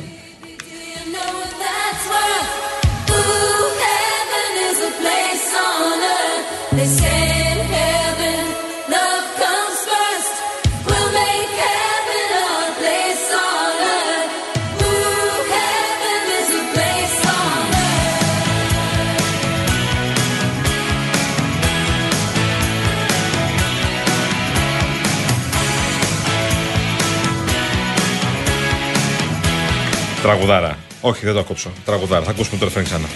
Τραγουδάρα. 30.25 30.77
Όχι, 31.01 31.25
δεν 31.25 31.33
το 31.33 31.39
ακόψω. 31.39 31.69
Τραγουδάρα. 31.85 32.23
Θα 32.23 32.31
ακούσουμε 32.31 32.57
το 32.57 32.65
ρεφρέν 32.65 32.83
ξανά. 32.83 33.07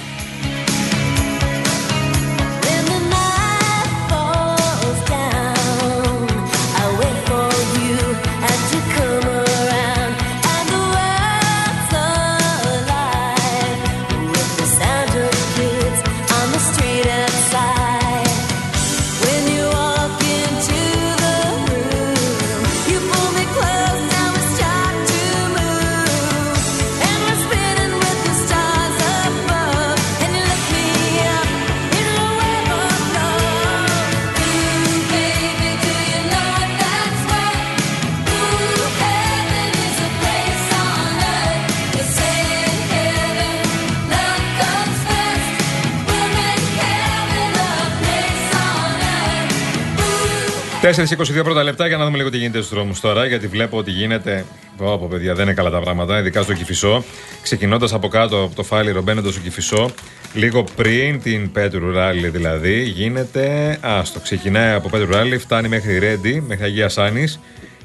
4-22 50.81 51.43
πρώτα 51.43 51.63
λεπτά 51.63 51.87
για 51.87 51.97
να 51.97 52.05
δούμε 52.05 52.17
λίγο 52.17 52.29
τι 52.29 52.37
γίνεται 52.37 52.57
στους 52.57 52.69
δρόμους 52.69 52.99
τώρα. 52.99 53.25
Γιατί 53.25 53.47
βλέπω 53.47 53.77
ότι 53.77 53.91
γίνεται. 53.91 54.45
Πω, 54.77 55.07
παιδιά, 55.09 55.33
δεν 55.33 55.45
είναι 55.45 55.53
καλά 55.53 55.69
τα 55.69 55.79
πράγματα, 55.79 56.19
ειδικά 56.19 56.41
στο 56.41 56.53
Κυφισό. 56.53 57.03
Ξεκινώντας 57.41 57.93
από 57.93 58.07
κάτω 58.07 58.43
από 58.43 58.55
το 58.55 58.63
φάληρο, 58.63 59.01
μπαίνοντα 59.01 59.31
στο 59.31 59.39
Κυφισό, 59.39 59.89
λίγο 60.33 60.63
πριν 60.75 61.21
την 61.21 61.51
Πέτρου 61.51 61.91
Ράλι 61.91 62.27
δηλαδή, 62.29 62.83
γίνεται. 62.83 63.77
Άστο, 63.81 64.19
ξεκινάει 64.19 64.73
από 64.73 64.89
Πέτρου 64.89 65.11
Ράλι, 65.11 65.37
φτάνει 65.37 65.67
μέχρι 65.67 65.99
Ρέντι, 65.99 66.43
μέχρι 66.47 66.63
Αγία 66.63 66.89
Σάνης 66.89 67.39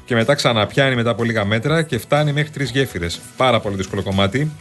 και 0.05 0.15
μετά 0.15 0.33
ξαναπιάνει 0.35 0.95
μετά 0.95 1.09
από 1.09 1.23
λίγα 1.23 1.45
μέτρα 1.45 1.81
και 1.81 1.97
φτάνει 1.97 2.33
μέχρι 2.33 2.49
τρεις 2.49 2.69
γέφυρες. 2.71 3.19
Πάρα 3.37 3.59
πολύ 3.59 3.75
δύσκολο 3.75 4.03
κομμάτι. 4.03 4.51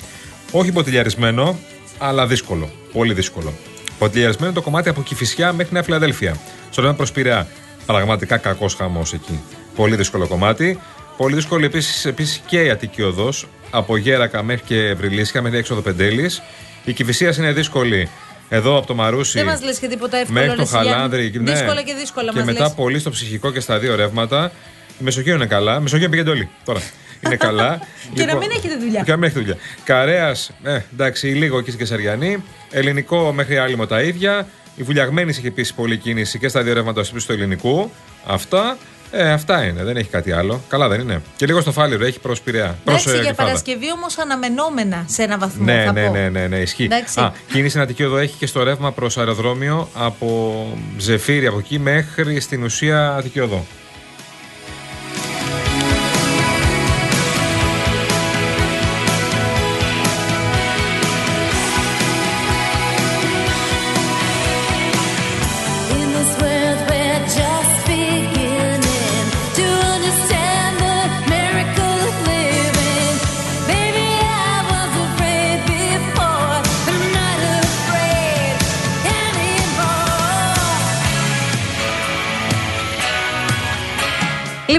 Όχι 0.50 0.72
ποτηλιαρισμένο, 0.72 1.58
αλλά 1.98 2.26
δύσκολο. 2.26 2.70
Πολύ 2.92 3.12
δύσκολο. 3.14 3.52
Ποτηλιαρισμένο 3.98 4.52
το 4.52 4.62
κομμάτι 4.62 4.88
από 4.88 5.02
Κυφυσιά 5.02 5.52
μέχρι 5.52 5.72
Νέα 5.72 5.82
Φιλαδέλφια. 5.82 6.36
Στο 6.70 6.82
λέμε 6.82 6.94
προς 6.94 7.12
Πειραιά. 7.12 7.48
Πραγματικά 7.86 8.36
κακός 8.36 8.74
χαμός 8.74 9.12
εκεί. 9.12 9.40
Πολύ 9.76 9.96
δύσκολο 9.96 10.26
κομμάτι. 10.26 10.80
Πολύ 11.16 11.34
δύσκολο 11.34 11.64
επίσης 11.64 12.04
επίσης 12.04 12.40
και 12.46 12.62
η 12.62 12.70
Αττική 12.70 13.02
Οδός. 13.02 13.46
Από 13.70 13.96
Γέρακα 13.96 14.42
μέχρι 14.42 14.62
και 14.66 14.86
Ευρυλίσια, 14.86 15.42
μέχρι 15.42 15.58
έξοδο 15.58 15.80
Πεντέλης. 15.80 16.42
Η 16.84 16.92
Κυφυσίας 16.92 17.36
είναι 17.36 17.52
δύσκολη. 17.52 18.08
Εδώ 18.48 18.76
από 18.76 18.86
το 18.86 18.94
Μαρούσι. 18.94 19.38
Δεν 19.38 19.46
μας 19.46 19.62
λες 19.62 19.78
και 19.78 19.88
τίποτα 19.88 20.16
εύκολο. 20.16 20.40
Μέχρι 20.40 20.56
το 20.56 20.64
Χαλάνδρη. 20.64 21.32
Ναι. 21.40 21.52
Δύσκολα 21.52 21.82
και 21.82 21.94
δύσκολα 21.94 22.32
Και 22.32 22.42
μετά 22.42 22.62
λες. 22.62 22.74
πολύ 22.74 22.98
στο 22.98 23.10
ψυχικό 23.10 23.52
και 23.52 23.60
στα 23.60 23.78
δύο 23.78 23.94
ρεύματα. 23.94 24.52
Η 25.00 25.04
Μεσογείο 25.04 25.34
είναι 25.34 25.46
καλά. 25.46 25.76
Η 25.76 25.80
Μεσογείο 25.80 26.08
πήγαινε 26.08 26.30
όλοι. 26.30 26.48
Τώρα. 26.64 26.80
Είναι 27.20 27.36
καλά. 27.36 27.78
και 28.14 28.20
λοιπόν, 28.20 28.26
να 28.26 28.36
μην 28.36 28.50
έχετε 28.50 28.76
δουλειά. 28.76 29.02
Και 29.02 29.10
να 29.10 29.16
μην 29.16 29.24
έχετε 29.24 29.40
δουλειά. 29.40 29.56
Καρέας, 29.84 30.50
ε, 30.62 30.78
εντάξει, 30.92 31.26
λίγο 31.26 31.58
εκεί 31.58 31.70
στην 31.70 31.80
Κεσαριανή. 31.84 32.44
Ελληνικό 32.70 33.32
μέχρι 33.32 33.58
άλυμο 33.58 33.86
τα 33.86 34.02
ίδια. 34.02 34.48
Η 34.76 34.82
Βουλιαγμένης 34.82 35.38
είχε 35.38 35.48
επίσης 35.48 35.74
πολλή 35.74 35.96
κίνηση 35.96 36.38
και 36.38 36.48
στα 36.48 36.62
δύο 36.62 36.74
ρεύματα 36.74 37.02
του 37.02 37.32
ελληνικού. 37.32 37.90
Αυτά. 38.26 38.76
Ε, 39.16 39.30
αυτά 39.30 39.64
είναι, 39.64 39.84
δεν 39.84 39.96
έχει 39.96 40.08
κάτι 40.08 40.32
άλλο. 40.32 40.60
Καλά 40.68 40.88
δεν 40.88 41.00
είναι. 41.00 41.22
Και 41.36 41.46
λίγο 41.46 41.60
στο 41.60 41.72
φάληρο 41.72 42.04
έχει 42.04 42.20
προς 42.20 42.40
Πειραιά. 42.40 42.78
Εντάξει, 42.84 43.08
προς, 43.08 43.20
για 43.20 43.34
Παρασκευή 43.34 43.92
όμως 43.92 44.18
αναμενόμενα 44.18 45.04
σε 45.08 45.22
ένα 45.22 45.38
βαθμό. 45.38 45.64
Ναι, 45.64 45.82
θα 45.86 45.92
ναι, 45.92 46.06
πω. 46.06 46.12
ναι, 46.12 46.28
ναι, 46.28 46.46
ναι, 46.46 46.56
ισχύει. 46.56 46.88
Α, 47.14 47.32
κίνηση 47.52 47.80
Αττική 47.80 48.02
εδώ 48.02 48.16
έχει 48.16 48.36
και 48.36 48.46
στο 48.46 48.62
ρεύμα 48.62 48.92
προς 48.92 49.18
αεροδρόμιο 49.18 49.88
από 49.94 50.66
Ζεφύρι 50.98 51.46
από 51.46 51.58
εκεί 51.58 51.78
μέχρι 51.78 52.40
στην 52.40 52.62
ουσία 52.62 53.14
Αττική 53.14 53.40
οδό. 53.40 53.64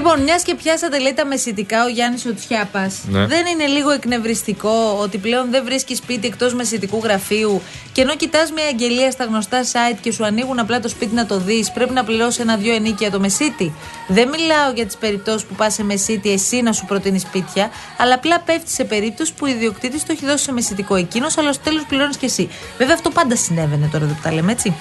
Λοιπόν, 0.08 0.24
μιας 0.24 0.42
και 0.42 0.54
πιάσατε 0.54 0.98
λέει 0.98 1.12
τα 1.14 1.26
μεσητικά 1.26 1.84
ο 1.84 1.88
Γιάννης 1.88 2.26
Οτσιάπα, 2.26 2.90
ναι. 3.08 3.26
δεν 3.26 3.46
είναι 3.46 3.66
λίγο 3.66 3.90
εκνευριστικό 3.90 4.98
ότι 5.00 5.18
πλέον 5.18 5.50
δεν 5.50 5.64
βρίσκεις 5.64 5.98
σπίτι 5.98 6.26
εκτός 6.26 6.54
μεσητικού 6.54 7.00
γραφείου 7.02 7.62
και 7.92 8.00
ενώ 8.00 8.16
κοιτάς 8.16 8.50
μια 8.52 8.64
αγγελία 8.64 9.10
στα 9.10 9.24
γνωστά 9.24 9.62
site 9.62 9.98
και 10.00 10.12
σου 10.12 10.24
ανοίγουν 10.24 10.58
απλά 10.58 10.80
το 10.80 10.88
σπίτι 10.88 11.14
να 11.14 11.26
το 11.26 11.38
δεις, 11.38 11.72
πρέπει 11.72 11.92
να 11.92 12.04
πληρώσεις 12.04 12.38
ένα-δυο 12.38 12.74
ενίκια 12.74 13.10
το 13.10 13.20
μεσίτη. 13.20 13.72
Δεν 14.08 14.28
μιλάω 14.28 14.72
για 14.74 14.86
τις 14.86 14.96
περιπτώσεις 14.96 15.46
που 15.46 15.54
πας 15.54 15.74
σε 15.74 15.84
μεσίτη 15.84 16.30
εσύ 16.30 16.62
να 16.62 16.72
σου 16.72 16.84
προτείνεις 16.84 17.22
σπίτια, 17.22 17.70
αλλά 17.98 18.14
απλά 18.14 18.40
πέφτει 18.40 18.70
σε 18.70 18.84
περίπτωση 18.84 19.32
που 19.32 19.40
ο 19.42 19.46
ιδιοκτήτης 19.46 20.02
το 20.04 20.12
έχει 20.12 20.26
δώσει 20.26 20.44
σε 20.44 20.52
μεσητικό 20.52 20.94
εκείνος, 20.94 21.38
αλλά 21.38 21.52
στο 21.52 21.62
τέλος 21.62 21.84
πληρώνεις 21.88 22.16
και 22.16 22.26
εσύ. 22.26 22.48
Βέβαια 22.78 22.94
αυτό 22.94 23.10
πάντα 23.10 23.36
συνέβαινε 23.36 23.88
τώρα 23.92 24.04
που 24.04 24.16
τα 24.22 24.32
λέμε 24.32 24.52
έτσι. 24.52 24.74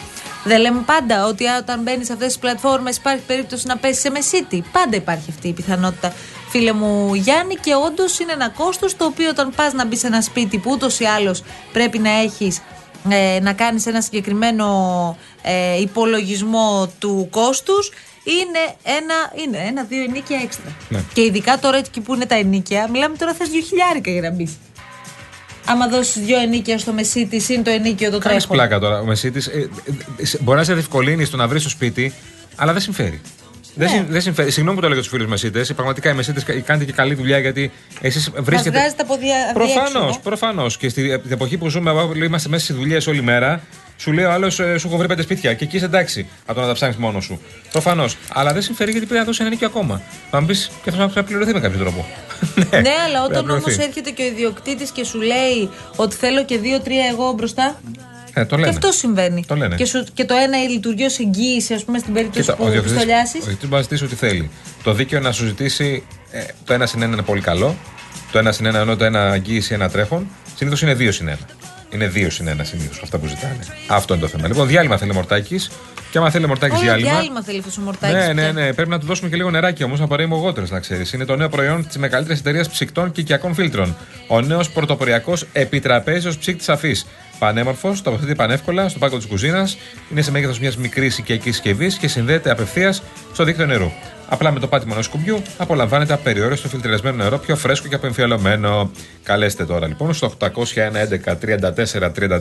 Δεν 0.47 0.59
λέμε 0.59 0.81
πάντα 0.85 1.25
ότι 1.25 1.45
όταν 1.45 1.81
μπαίνεις 1.81 2.05
σε 2.05 2.13
αυτές 2.13 2.27
τις 2.27 2.37
πλατφόρμες 2.37 2.97
υπάρχει 2.97 3.21
περίπτωση 3.27 3.67
να 3.67 3.77
πέσεις 3.77 4.01
σε 4.01 4.09
μεσίτη. 4.09 4.63
Πάντα 4.71 4.95
υπάρχει 4.95 5.29
αυτή 5.29 5.47
η 5.47 5.53
πιθανότητα, 5.53 6.13
φίλε 6.49 6.71
μου 6.71 7.13
Γιάννη, 7.15 7.55
και 7.55 7.73
όντως 7.85 8.19
είναι 8.19 8.31
ένα 8.31 8.49
κόστος 8.49 8.95
το 8.97 9.05
οποίο 9.05 9.29
όταν 9.29 9.51
πας 9.55 9.73
να 9.73 9.85
μπεις 9.85 9.99
σε 9.99 10.07
ένα 10.07 10.21
σπίτι 10.21 10.57
που 10.57 10.71
ούτως 10.71 10.99
ή 10.99 11.05
άλλως 11.05 11.43
πρέπει 11.73 11.99
να 11.99 12.09
έχεις 12.09 12.61
ε, 13.09 13.39
να 13.41 13.53
κάνεις 13.53 13.85
ένα 13.85 14.01
συγκεκριμένο 14.01 14.67
ε, 15.41 15.81
υπολογισμό 15.81 16.91
του 16.99 17.27
κόστους, 17.31 17.91
είναι 18.23 18.75
ένα, 18.83 19.15
είναι 19.45 19.67
ένα-δύο 19.67 20.03
ενίκια 20.03 20.39
έξτρα. 20.43 20.75
Ναι. 20.89 21.03
Και 21.13 21.21
ειδικά 21.21 21.59
τώρα 21.59 21.77
εκεί 21.77 22.01
που 22.01 22.13
είναι 22.13 22.25
τα 22.25 22.35
ενίκια, 22.35 22.89
μιλάμε 22.91 23.17
τώρα 23.17 23.33
θες 23.33 23.49
δύο 23.49 23.61
χιλιάρικα 23.61 24.11
για 24.11 24.21
να 24.21 24.31
μπεις 24.31 24.57
άμα 25.65 25.87
δώσεις 25.87 26.23
δύο 26.23 26.39
ενίκια 26.39 26.77
στο 26.77 26.93
Μεσίτη, 26.93 27.39
συν 27.39 27.63
το 27.63 27.69
ενίκιο 27.69 28.11
το 28.11 28.17
τρέχον. 28.17 28.39
Κάνει 28.39 28.51
πλάκα 28.51 28.79
τώρα. 28.79 28.99
Ο 28.99 29.05
Μεσίτης 29.05 29.47
ε, 29.47 29.69
ε, 30.17 30.27
μπορεί 30.39 30.57
να 30.57 30.63
σε 30.63 30.73
διευκολύνει 30.73 31.25
στο 31.25 31.37
να 31.37 31.47
βρεις 31.47 31.63
το 31.63 31.69
σπίτι, 31.69 32.13
αλλά 32.55 32.71
δεν 32.73 32.81
συμφέρει. 32.81 33.21
Ναι. 33.75 33.85
Δεν, 33.85 34.05
δεν 34.09 34.21
συμφέρει. 34.21 34.51
Συγγνώμη 34.51 34.75
που 34.75 34.81
το 34.81 34.87
λέω 34.87 34.97
για 34.97 35.09
τους 35.09 35.17
φίλους 35.17 35.29
Μεσίτε. 35.29 35.65
Πραγματικά 35.73 36.09
οι 36.09 36.13
Μεσίτε 36.13 36.61
κάνετε 36.61 36.85
και 36.85 36.91
καλή 36.91 37.13
δουλειά 37.13 37.39
γιατί 37.39 37.71
εσείς 38.01 38.31
βρίσκετε. 38.35 38.77
Μα 38.77 38.79
βγάζετε 38.79 39.03
από 39.03 39.17
δια... 39.17 39.35
Προφανώ, 39.53 40.19
προφανώς. 40.23 40.77
Και 40.77 40.89
στην 40.89 41.21
εποχή 41.29 41.57
που 41.57 41.69
ζούμε, 41.69 41.91
είμαστε 42.15 42.49
μέσα 42.49 42.65
σε 42.65 42.73
δουλειές 42.73 43.07
όλη 43.07 43.21
μέρα. 43.21 43.61
Σου 43.97 44.11
λέει 44.11 44.25
ο 44.25 44.31
άλλος, 44.31 44.59
ε, 44.59 44.77
σου 44.77 44.87
έχω 44.87 44.97
βρει 44.97 45.07
πέντε 45.07 45.21
σπίτια 45.21 45.53
και 45.53 45.63
εκεί 45.63 45.75
είσαι 45.75 45.85
εντάξει 45.85 46.27
από 46.45 46.53
το 46.53 46.61
να 46.61 46.67
τα 46.67 46.73
ψάχνει 46.73 46.95
μόνος 46.99 47.23
σου. 47.23 47.41
Προφανώς. 47.71 48.17
Αλλά 48.33 48.53
δεν 48.53 48.61
συμφέρει 48.61 48.91
γιατί 48.91 49.05
πρέπει 49.05 49.19
να 49.19 49.25
δώσει 49.25 49.41
ένα 49.41 49.49
νίκιο 49.49 49.67
ακόμα. 49.67 50.01
Θα 50.31 50.39
μου 50.39 50.45
πεις 50.45 50.71
και 50.83 50.91
θα 50.91 51.11
να 51.15 51.23
πληρωθεί 51.23 51.53
με 51.53 51.59
κάποιο 51.59 51.79
τρόπο. 51.79 52.05
ναι, 52.71 52.79
ναι, 52.79 52.93
αλλά 53.07 53.23
όταν 53.23 53.49
όμως 53.49 53.77
έρχεται 53.77 54.09
και 54.09 54.21
ο 54.21 54.25
ιδιοκτήτης 54.25 54.91
και 54.91 55.03
σου 55.03 55.21
λέει 55.21 55.69
ότι 55.95 56.15
θέλω 56.15 56.45
και 56.45 56.57
δύο-τρία 56.57 57.05
εγώ 57.05 57.31
μπροστά. 57.31 57.79
Ε, 58.37 58.45
το 58.45 58.55
λένε. 58.55 58.69
Και 58.69 58.75
αυτό 58.75 58.91
συμβαίνει. 58.91 59.43
Το 59.47 59.55
λένε. 59.55 59.75
Και, 59.75 59.85
σου, 59.85 60.05
και 60.13 60.25
το 60.25 60.33
ένα 60.33 60.57
λειτουργεί 60.57 61.03
ως 61.03 61.19
εγγύηση, 61.19 61.73
ας 61.73 61.83
πούμε, 61.83 61.97
στην 61.97 62.13
περίπτωση 62.13 62.41
Κοίτα, 62.41 62.55
που 62.55 62.81
πιστολιάσει. 62.83 63.37
Ο 63.37 63.39
ιδιοκτήτη 63.39 63.67
μπορεί 63.67 63.75
να 63.75 63.81
ζητήσει 63.81 64.03
ό,τι 64.03 64.15
θέλει. 64.15 64.49
Το 64.83 64.93
δίκαιο 64.93 65.19
να 65.19 65.31
σου 65.31 65.45
ζητήσει 65.45 66.03
ε, 66.31 66.43
το 66.65 66.73
ένα 66.73 66.85
συν 66.85 67.01
ένα 67.01 67.13
είναι 67.13 67.21
πολύ 67.21 67.41
καλό. 67.41 67.75
Το 68.31 68.37
ένα 68.37 68.51
συν 68.51 68.65
ένα 68.65 68.79
ενώ 68.79 68.95
το 68.95 69.05
ένα 69.05 69.33
εγγύηση, 69.33 69.73
ένα 69.73 69.89
τρέχον. 69.89 70.27
Συνήθως 70.55 70.81
είναι 70.81 70.93
δύο 70.93 71.11
συν 71.11 71.27
ένα. 71.27 71.39
Είναι 71.89 72.07
δύο 72.07 72.29
συν 72.29 72.47
ένα 72.47 72.63
συνήθως 72.63 72.99
αυτά 73.03 73.17
που 73.17 73.27
ζητάνε. 73.27 73.59
Αυτό 73.87 74.13
είναι 74.13 74.23
το 74.23 74.29
θέμα. 74.29 74.47
Λοιπόν, 74.47 74.67
διάλειμμα 74.67 74.97
θέλει 74.97 75.13
Μορτάκης. 75.13 75.71
Και 76.11 76.17
άμα 76.17 76.29
θέλει 76.29 76.47
Μορτάκης 76.47 76.79
διάλειμμα. 76.79 77.11
διάλειμμα 77.11 77.43
θέλει 77.43 77.63
ο 77.79 77.81
Μορτάκης. 77.81 78.15
Ναι, 78.15 78.33
ναι, 78.33 78.51
ναι. 78.51 78.73
Πρέπει 78.73 78.89
να 78.89 78.99
του 78.99 79.05
δώσουμε 79.05 79.29
και 79.29 79.35
λίγο 79.35 79.49
νεράκι 79.49 79.83
όμως 79.83 80.01
από 80.01 80.15
Rainbow 80.19 80.47
Waters, 80.47 80.69
να 80.69 80.79
ξέρεις. 80.79 81.13
Είναι 81.13 81.25
το 81.25 81.35
νέο 81.35 81.49
προϊόν 81.49 81.87
της 81.87 81.97
μεγαλύτερης 81.97 82.39
εταιρείας 82.39 82.69
ψυκτών 82.69 83.11
και 83.11 83.21
οικιακών 83.21 83.53
φίλτρων. 83.53 83.95
Ο 84.27 84.41
νέος 84.41 84.69
πρωτοποριακός 84.69 85.45
επιτραπέζιος 85.53 86.37
ψύκτης 86.37 86.69
αφής. 86.69 87.05
Πανέμορφος, 87.39 88.01
τοποθετείται 88.01 88.35
πανεύκολα 88.35 88.89
στο 88.89 88.99
πάγκο 88.99 89.17
της 89.17 89.25
κουζίνας. 89.25 89.77
Είναι 90.11 90.21
σε 90.21 90.31
μέγεθος 90.31 90.59
μιας 90.59 90.77
μικρής 90.77 91.17
οικιακής 91.17 91.55
συσκευής 91.55 91.97
και 91.97 92.07
συνδέεται 92.07 92.51
απευθείας 92.51 93.01
στο 93.33 93.43
δίκτυο 93.43 93.65
νερού. 93.65 93.91
Απλά 94.29 94.51
με 94.51 94.59
το 94.59 94.67
πάτημα 94.67 94.95
ενό 94.95 95.03
κουμπιού 95.11 95.41
απολαμβάνετε 95.57 96.13
απεριόριστο 96.13 96.67
φιλτρεσμένο 96.67 97.23
νερό 97.23 97.37
πιο 97.37 97.55
φρέσκο 97.55 97.87
και 97.87 97.95
απεμφιαλωμένο. 97.95 98.91
Καλέστε 99.23 99.65
τώρα 99.65 99.87
λοιπόν 99.87 100.13
στο 100.13 100.33
801 100.39 100.45
11 100.45 100.49
34 101.25 102.11
34 102.11 102.39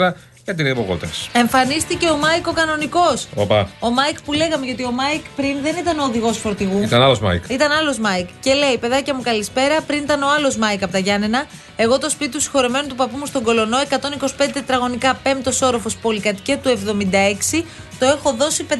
34 0.00 0.12
για 0.44 0.54
την 0.54 0.76
Waters. 0.88 1.28
Εμφανίστηκε 1.32 2.08
ο 2.08 2.16
Μάικ 2.16 2.46
ο 2.46 2.52
κανονικός. 2.52 3.28
Οπα. 3.34 3.68
Ο 3.80 3.90
Μάικ 3.90 4.22
που 4.22 4.32
λέγαμε 4.32 4.66
γιατί 4.66 4.84
ο 4.84 4.90
Μάικ 4.90 5.24
πριν 5.36 5.56
δεν 5.62 5.76
ήταν 5.76 5.98
ο 5.98 6.04
οδηγός 6.04 6.38
φορτηγού. 6.38 6.82
Ήταν 6.82 7.02
άλλος 7.02 7.20
Μάικ. 7.20 7.44
Ήταν 7.48 7.72
άλλος 7.72 7.98
Μάικ. 7.98 8.28
Και 8.40 8.54
λέει, 8.54 8.78
παιδάκια 8.78 9.14
μου 9.14 9.22
καλησπέρα, 9.22 9.80
πριν 9.80 9.98
ήταν 10.02 10.22
ο 10.22 10.26
άλλος 10.36 10.56
Μάικ 10.56 10.82
από 10.82 10.92
τα 10.92 10.98
Γιάννενα. 10.98 11.44
Εγώ 11.76 11.98
το 11.98 12.10
σπίτι 12.10 12.30
του 12.30 12.40
συγχωρεμένου 12.40 12.88
του 12.88 12.94
παππού 12.94 13.16
μου 13.16 13.26
στον 13.26 13.42
Κολωνό, 13.42 13.76
125 13.88 14.50
τετραγωνικά, 14.52 15.14
πέμπτος 15.22 15.62
όροφος 15.62 15.96
πολυκατοικία 15.96 16.58
του 16.58 16.68
76, 16.68 17.64
το 17.98 18.06
έχω 18.06 18.34
δώσει 18.38 18.66
550 18.68 18.74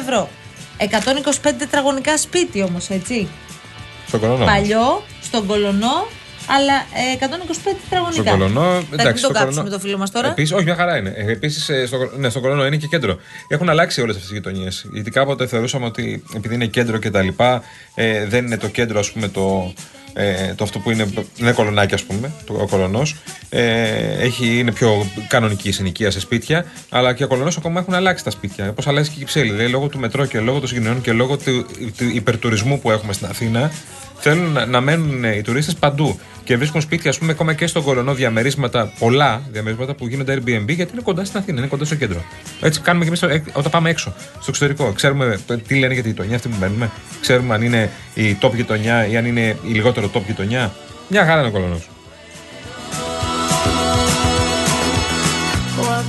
ευρώ. 0.00 0.28
125 0.78 1.52
τετραγωνικά 1.58 2.16
σπίτι 2.16 2.62
όμως, 2.62 2.88
έτσι. 2.88 3.28
Στον 4.06 4.20
Κολωνό. 4.20 4.44
Παλιό, 4.44 5.02
στον 5.22 5.46
Κολωνό, 5.46 6.06
αλλά 6.46 6.74
ε, 6.74 7.26
125 7.72 7.76
τετραγωνικά. 7.82 8.22
Στον 8.22 8.38
Κολονό, 8.38 8.82
εντάξει. 8.92 9.22
Δεν 9.22 9.32
το 9.32 9.38
κάψουμε 9.38 9.70
το 9.70 9.78
φίλο 9.78 9.98
μας 9.98 10.10
τώρα. 10.10 10.28
Επίσης, 10.28 10.52
όχι, 10.52 10.64
μια 10.64 10.74
χαρά 10.74 10.96
είναι. 10.96 11.12
Ε, 11.16 11.32
Επίσης, 11.32 11.70
στο, 11.86 12.10
ναι, 12.16 12.28
στον 12.28 12.42
Κολονό 12.42 12.66
είναι 12.66 12.76
και 12.76 12.86
κέντρο. 12.86 13.16
Έχουν 13.48 13.68
αλλάξει 13.68 14.00
όλες 14.00 14.14
αυτές 14.14 14.28
τι 14.28 14.34
γειτονιέ. 14.34 14.68
Γιατί 14.92 15.10
κάποτε 15.10 15.46
θεωρούσαμε 15.46 15.86
ότι 15.86 16.22
επειδή 16.36 16.54
είναι 16.54 16.66
κέντρο 16.66 16.98
κτλ. 16.98 17.28
Ε, 17.94 18.26
δεν 18.26 18.46
είναι 18.46 18.56
το 18.56 18.68
κέντρο, 18.68 18.98
ας 18.98 19.10
πούμε, 19.10 19.28
το, 19.28 19.72
ε, 20.12 20.54
το 20.54 20.64
αυτό 20.64 20.78
που 20.78 20.90
είναι, 20.90 21.12
είναι 21.36 21.52
κολονάκι, 21.52 21.94
ας 21.94 22.02
πούμε, 22.02 22.32
το, 22.46 22.54
ο 22.54 22.66
κολονός. 22.66 23.16
Ε, 23.56 24.24
έχει, 24.24 24.58
είναι 24.58 24.72
πιο 24.72 25.06
κανονική 25.28 25.68
η 25.68 25.72
συνοικία 25.72 26.10
σε 26.10 26.20
σπίτια, 26.20 26.64
αλλά 26.88 27.12
και 27.12 27.24
ο 27.24 27.26
Κολονός 27.26 27.56
ακόμα 27.56 27.80
έχουν 27.80 27.94
αλλάξει 27.94 28.24
τα 28.24 28.30
σπίτια. 28.30 28.68
Όπως 28.68 28.86
αλλάζει 28.86 29.08
και 29.08 29.14
η 29.16 29.18
Κυψέλη. 29.18 29.50
Δηλαδή, 29.50 29.70
λόγω 29.70 29.88
του 29.88 29.98
μετρό 29.98 30.26
και 30.26 30.40
λόγω 30.40 30.58
των 30.58 30.68
συγκοινωνιών 30.68 31.00
και 31.00 31.12
λόγω 31.12 31.36
του, 31.36 31.66
του 31.96 32.04
υπερτουρισμού 32.14 32.80
που 32.80 32.90
έχουμε 32.90 33.12
στην 33.12 33.26
Αθήνα, 33.26 33.70
θέλουν 34.18 34.52
να, 34.52 34.66
να 34.66 34.80
μένουν 34.80 35.24
οι 35.24 35.42
τουρίστες 35.42 35.74
παντού 35.74 36.18
και 36.44 36.56
βρίσκουν 36.56 36.80
σπίτια, 36.80 37.10
ας 37.10 37.18
πούμε, 37.18 37.32
ακόμα 37.32 37.52
και 37.52 37.66
στον 37.66 37.82
Κολονό 37.82 38.14
διαμερίσματα, 38.14 38.92
πολλά 38.98 39.42
διαμερίσματα 39.50 39.94
που 39.94 40.06
γίνονται 40.06 40.34
Airbnb 40.34 40.68
γιατί 40.68 40.92
είναι 40.92 41.02
κοντά 41.02 41.24
στην 41.24 41.38
Αθήνα, 41.38 41.58
είναι 41.58 41.68
κοντά 41.68 41.84
στο 41.84 41.94
κέντρο. 41.94 42.24
Έτσι 42.60 42.80
κάνουμε 42.80 43.04
και 43.04 43.10
εμείς 43.10 43.46
όταν 43.52 43.70
πάμε 43.70 43.90
έξω, 43.90 44.14
στο 44.32 44.44
εξωτερικό. 44.48 44.92
Ξέρουμε 44.92 45.38
τι 45.66 45.74
λένε 45.78 45.94
για 45.94 46.02
τη 46.02 46.08
γειτονιά 46.08 46.36
αυτή 46.36 46.48
που 46.48 46.56
μένουμε. 46.60 46.90
Ξέρουμε 47.20 47.54
αν 47.54 47.62
είναι 47.62 47.90
η 48.14 48.36
top 48.40 48.54
γειτονιά 48.54 49.06
ή 49.06 49.16
αν 49.16 49.26
είναι 49.26 49.56
η 49.68 49.72
λιγότερο 49.72 50.10
top 50.14 50.22
γειτονιά. 50.26 50.72
Μια 51.08 51.24
χαρά 51.24 51.40
είναι 51.40 51.58
ο 51.58 51.93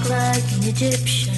Κολονό. 0.04 0.36
Egyptian 0.66 1.35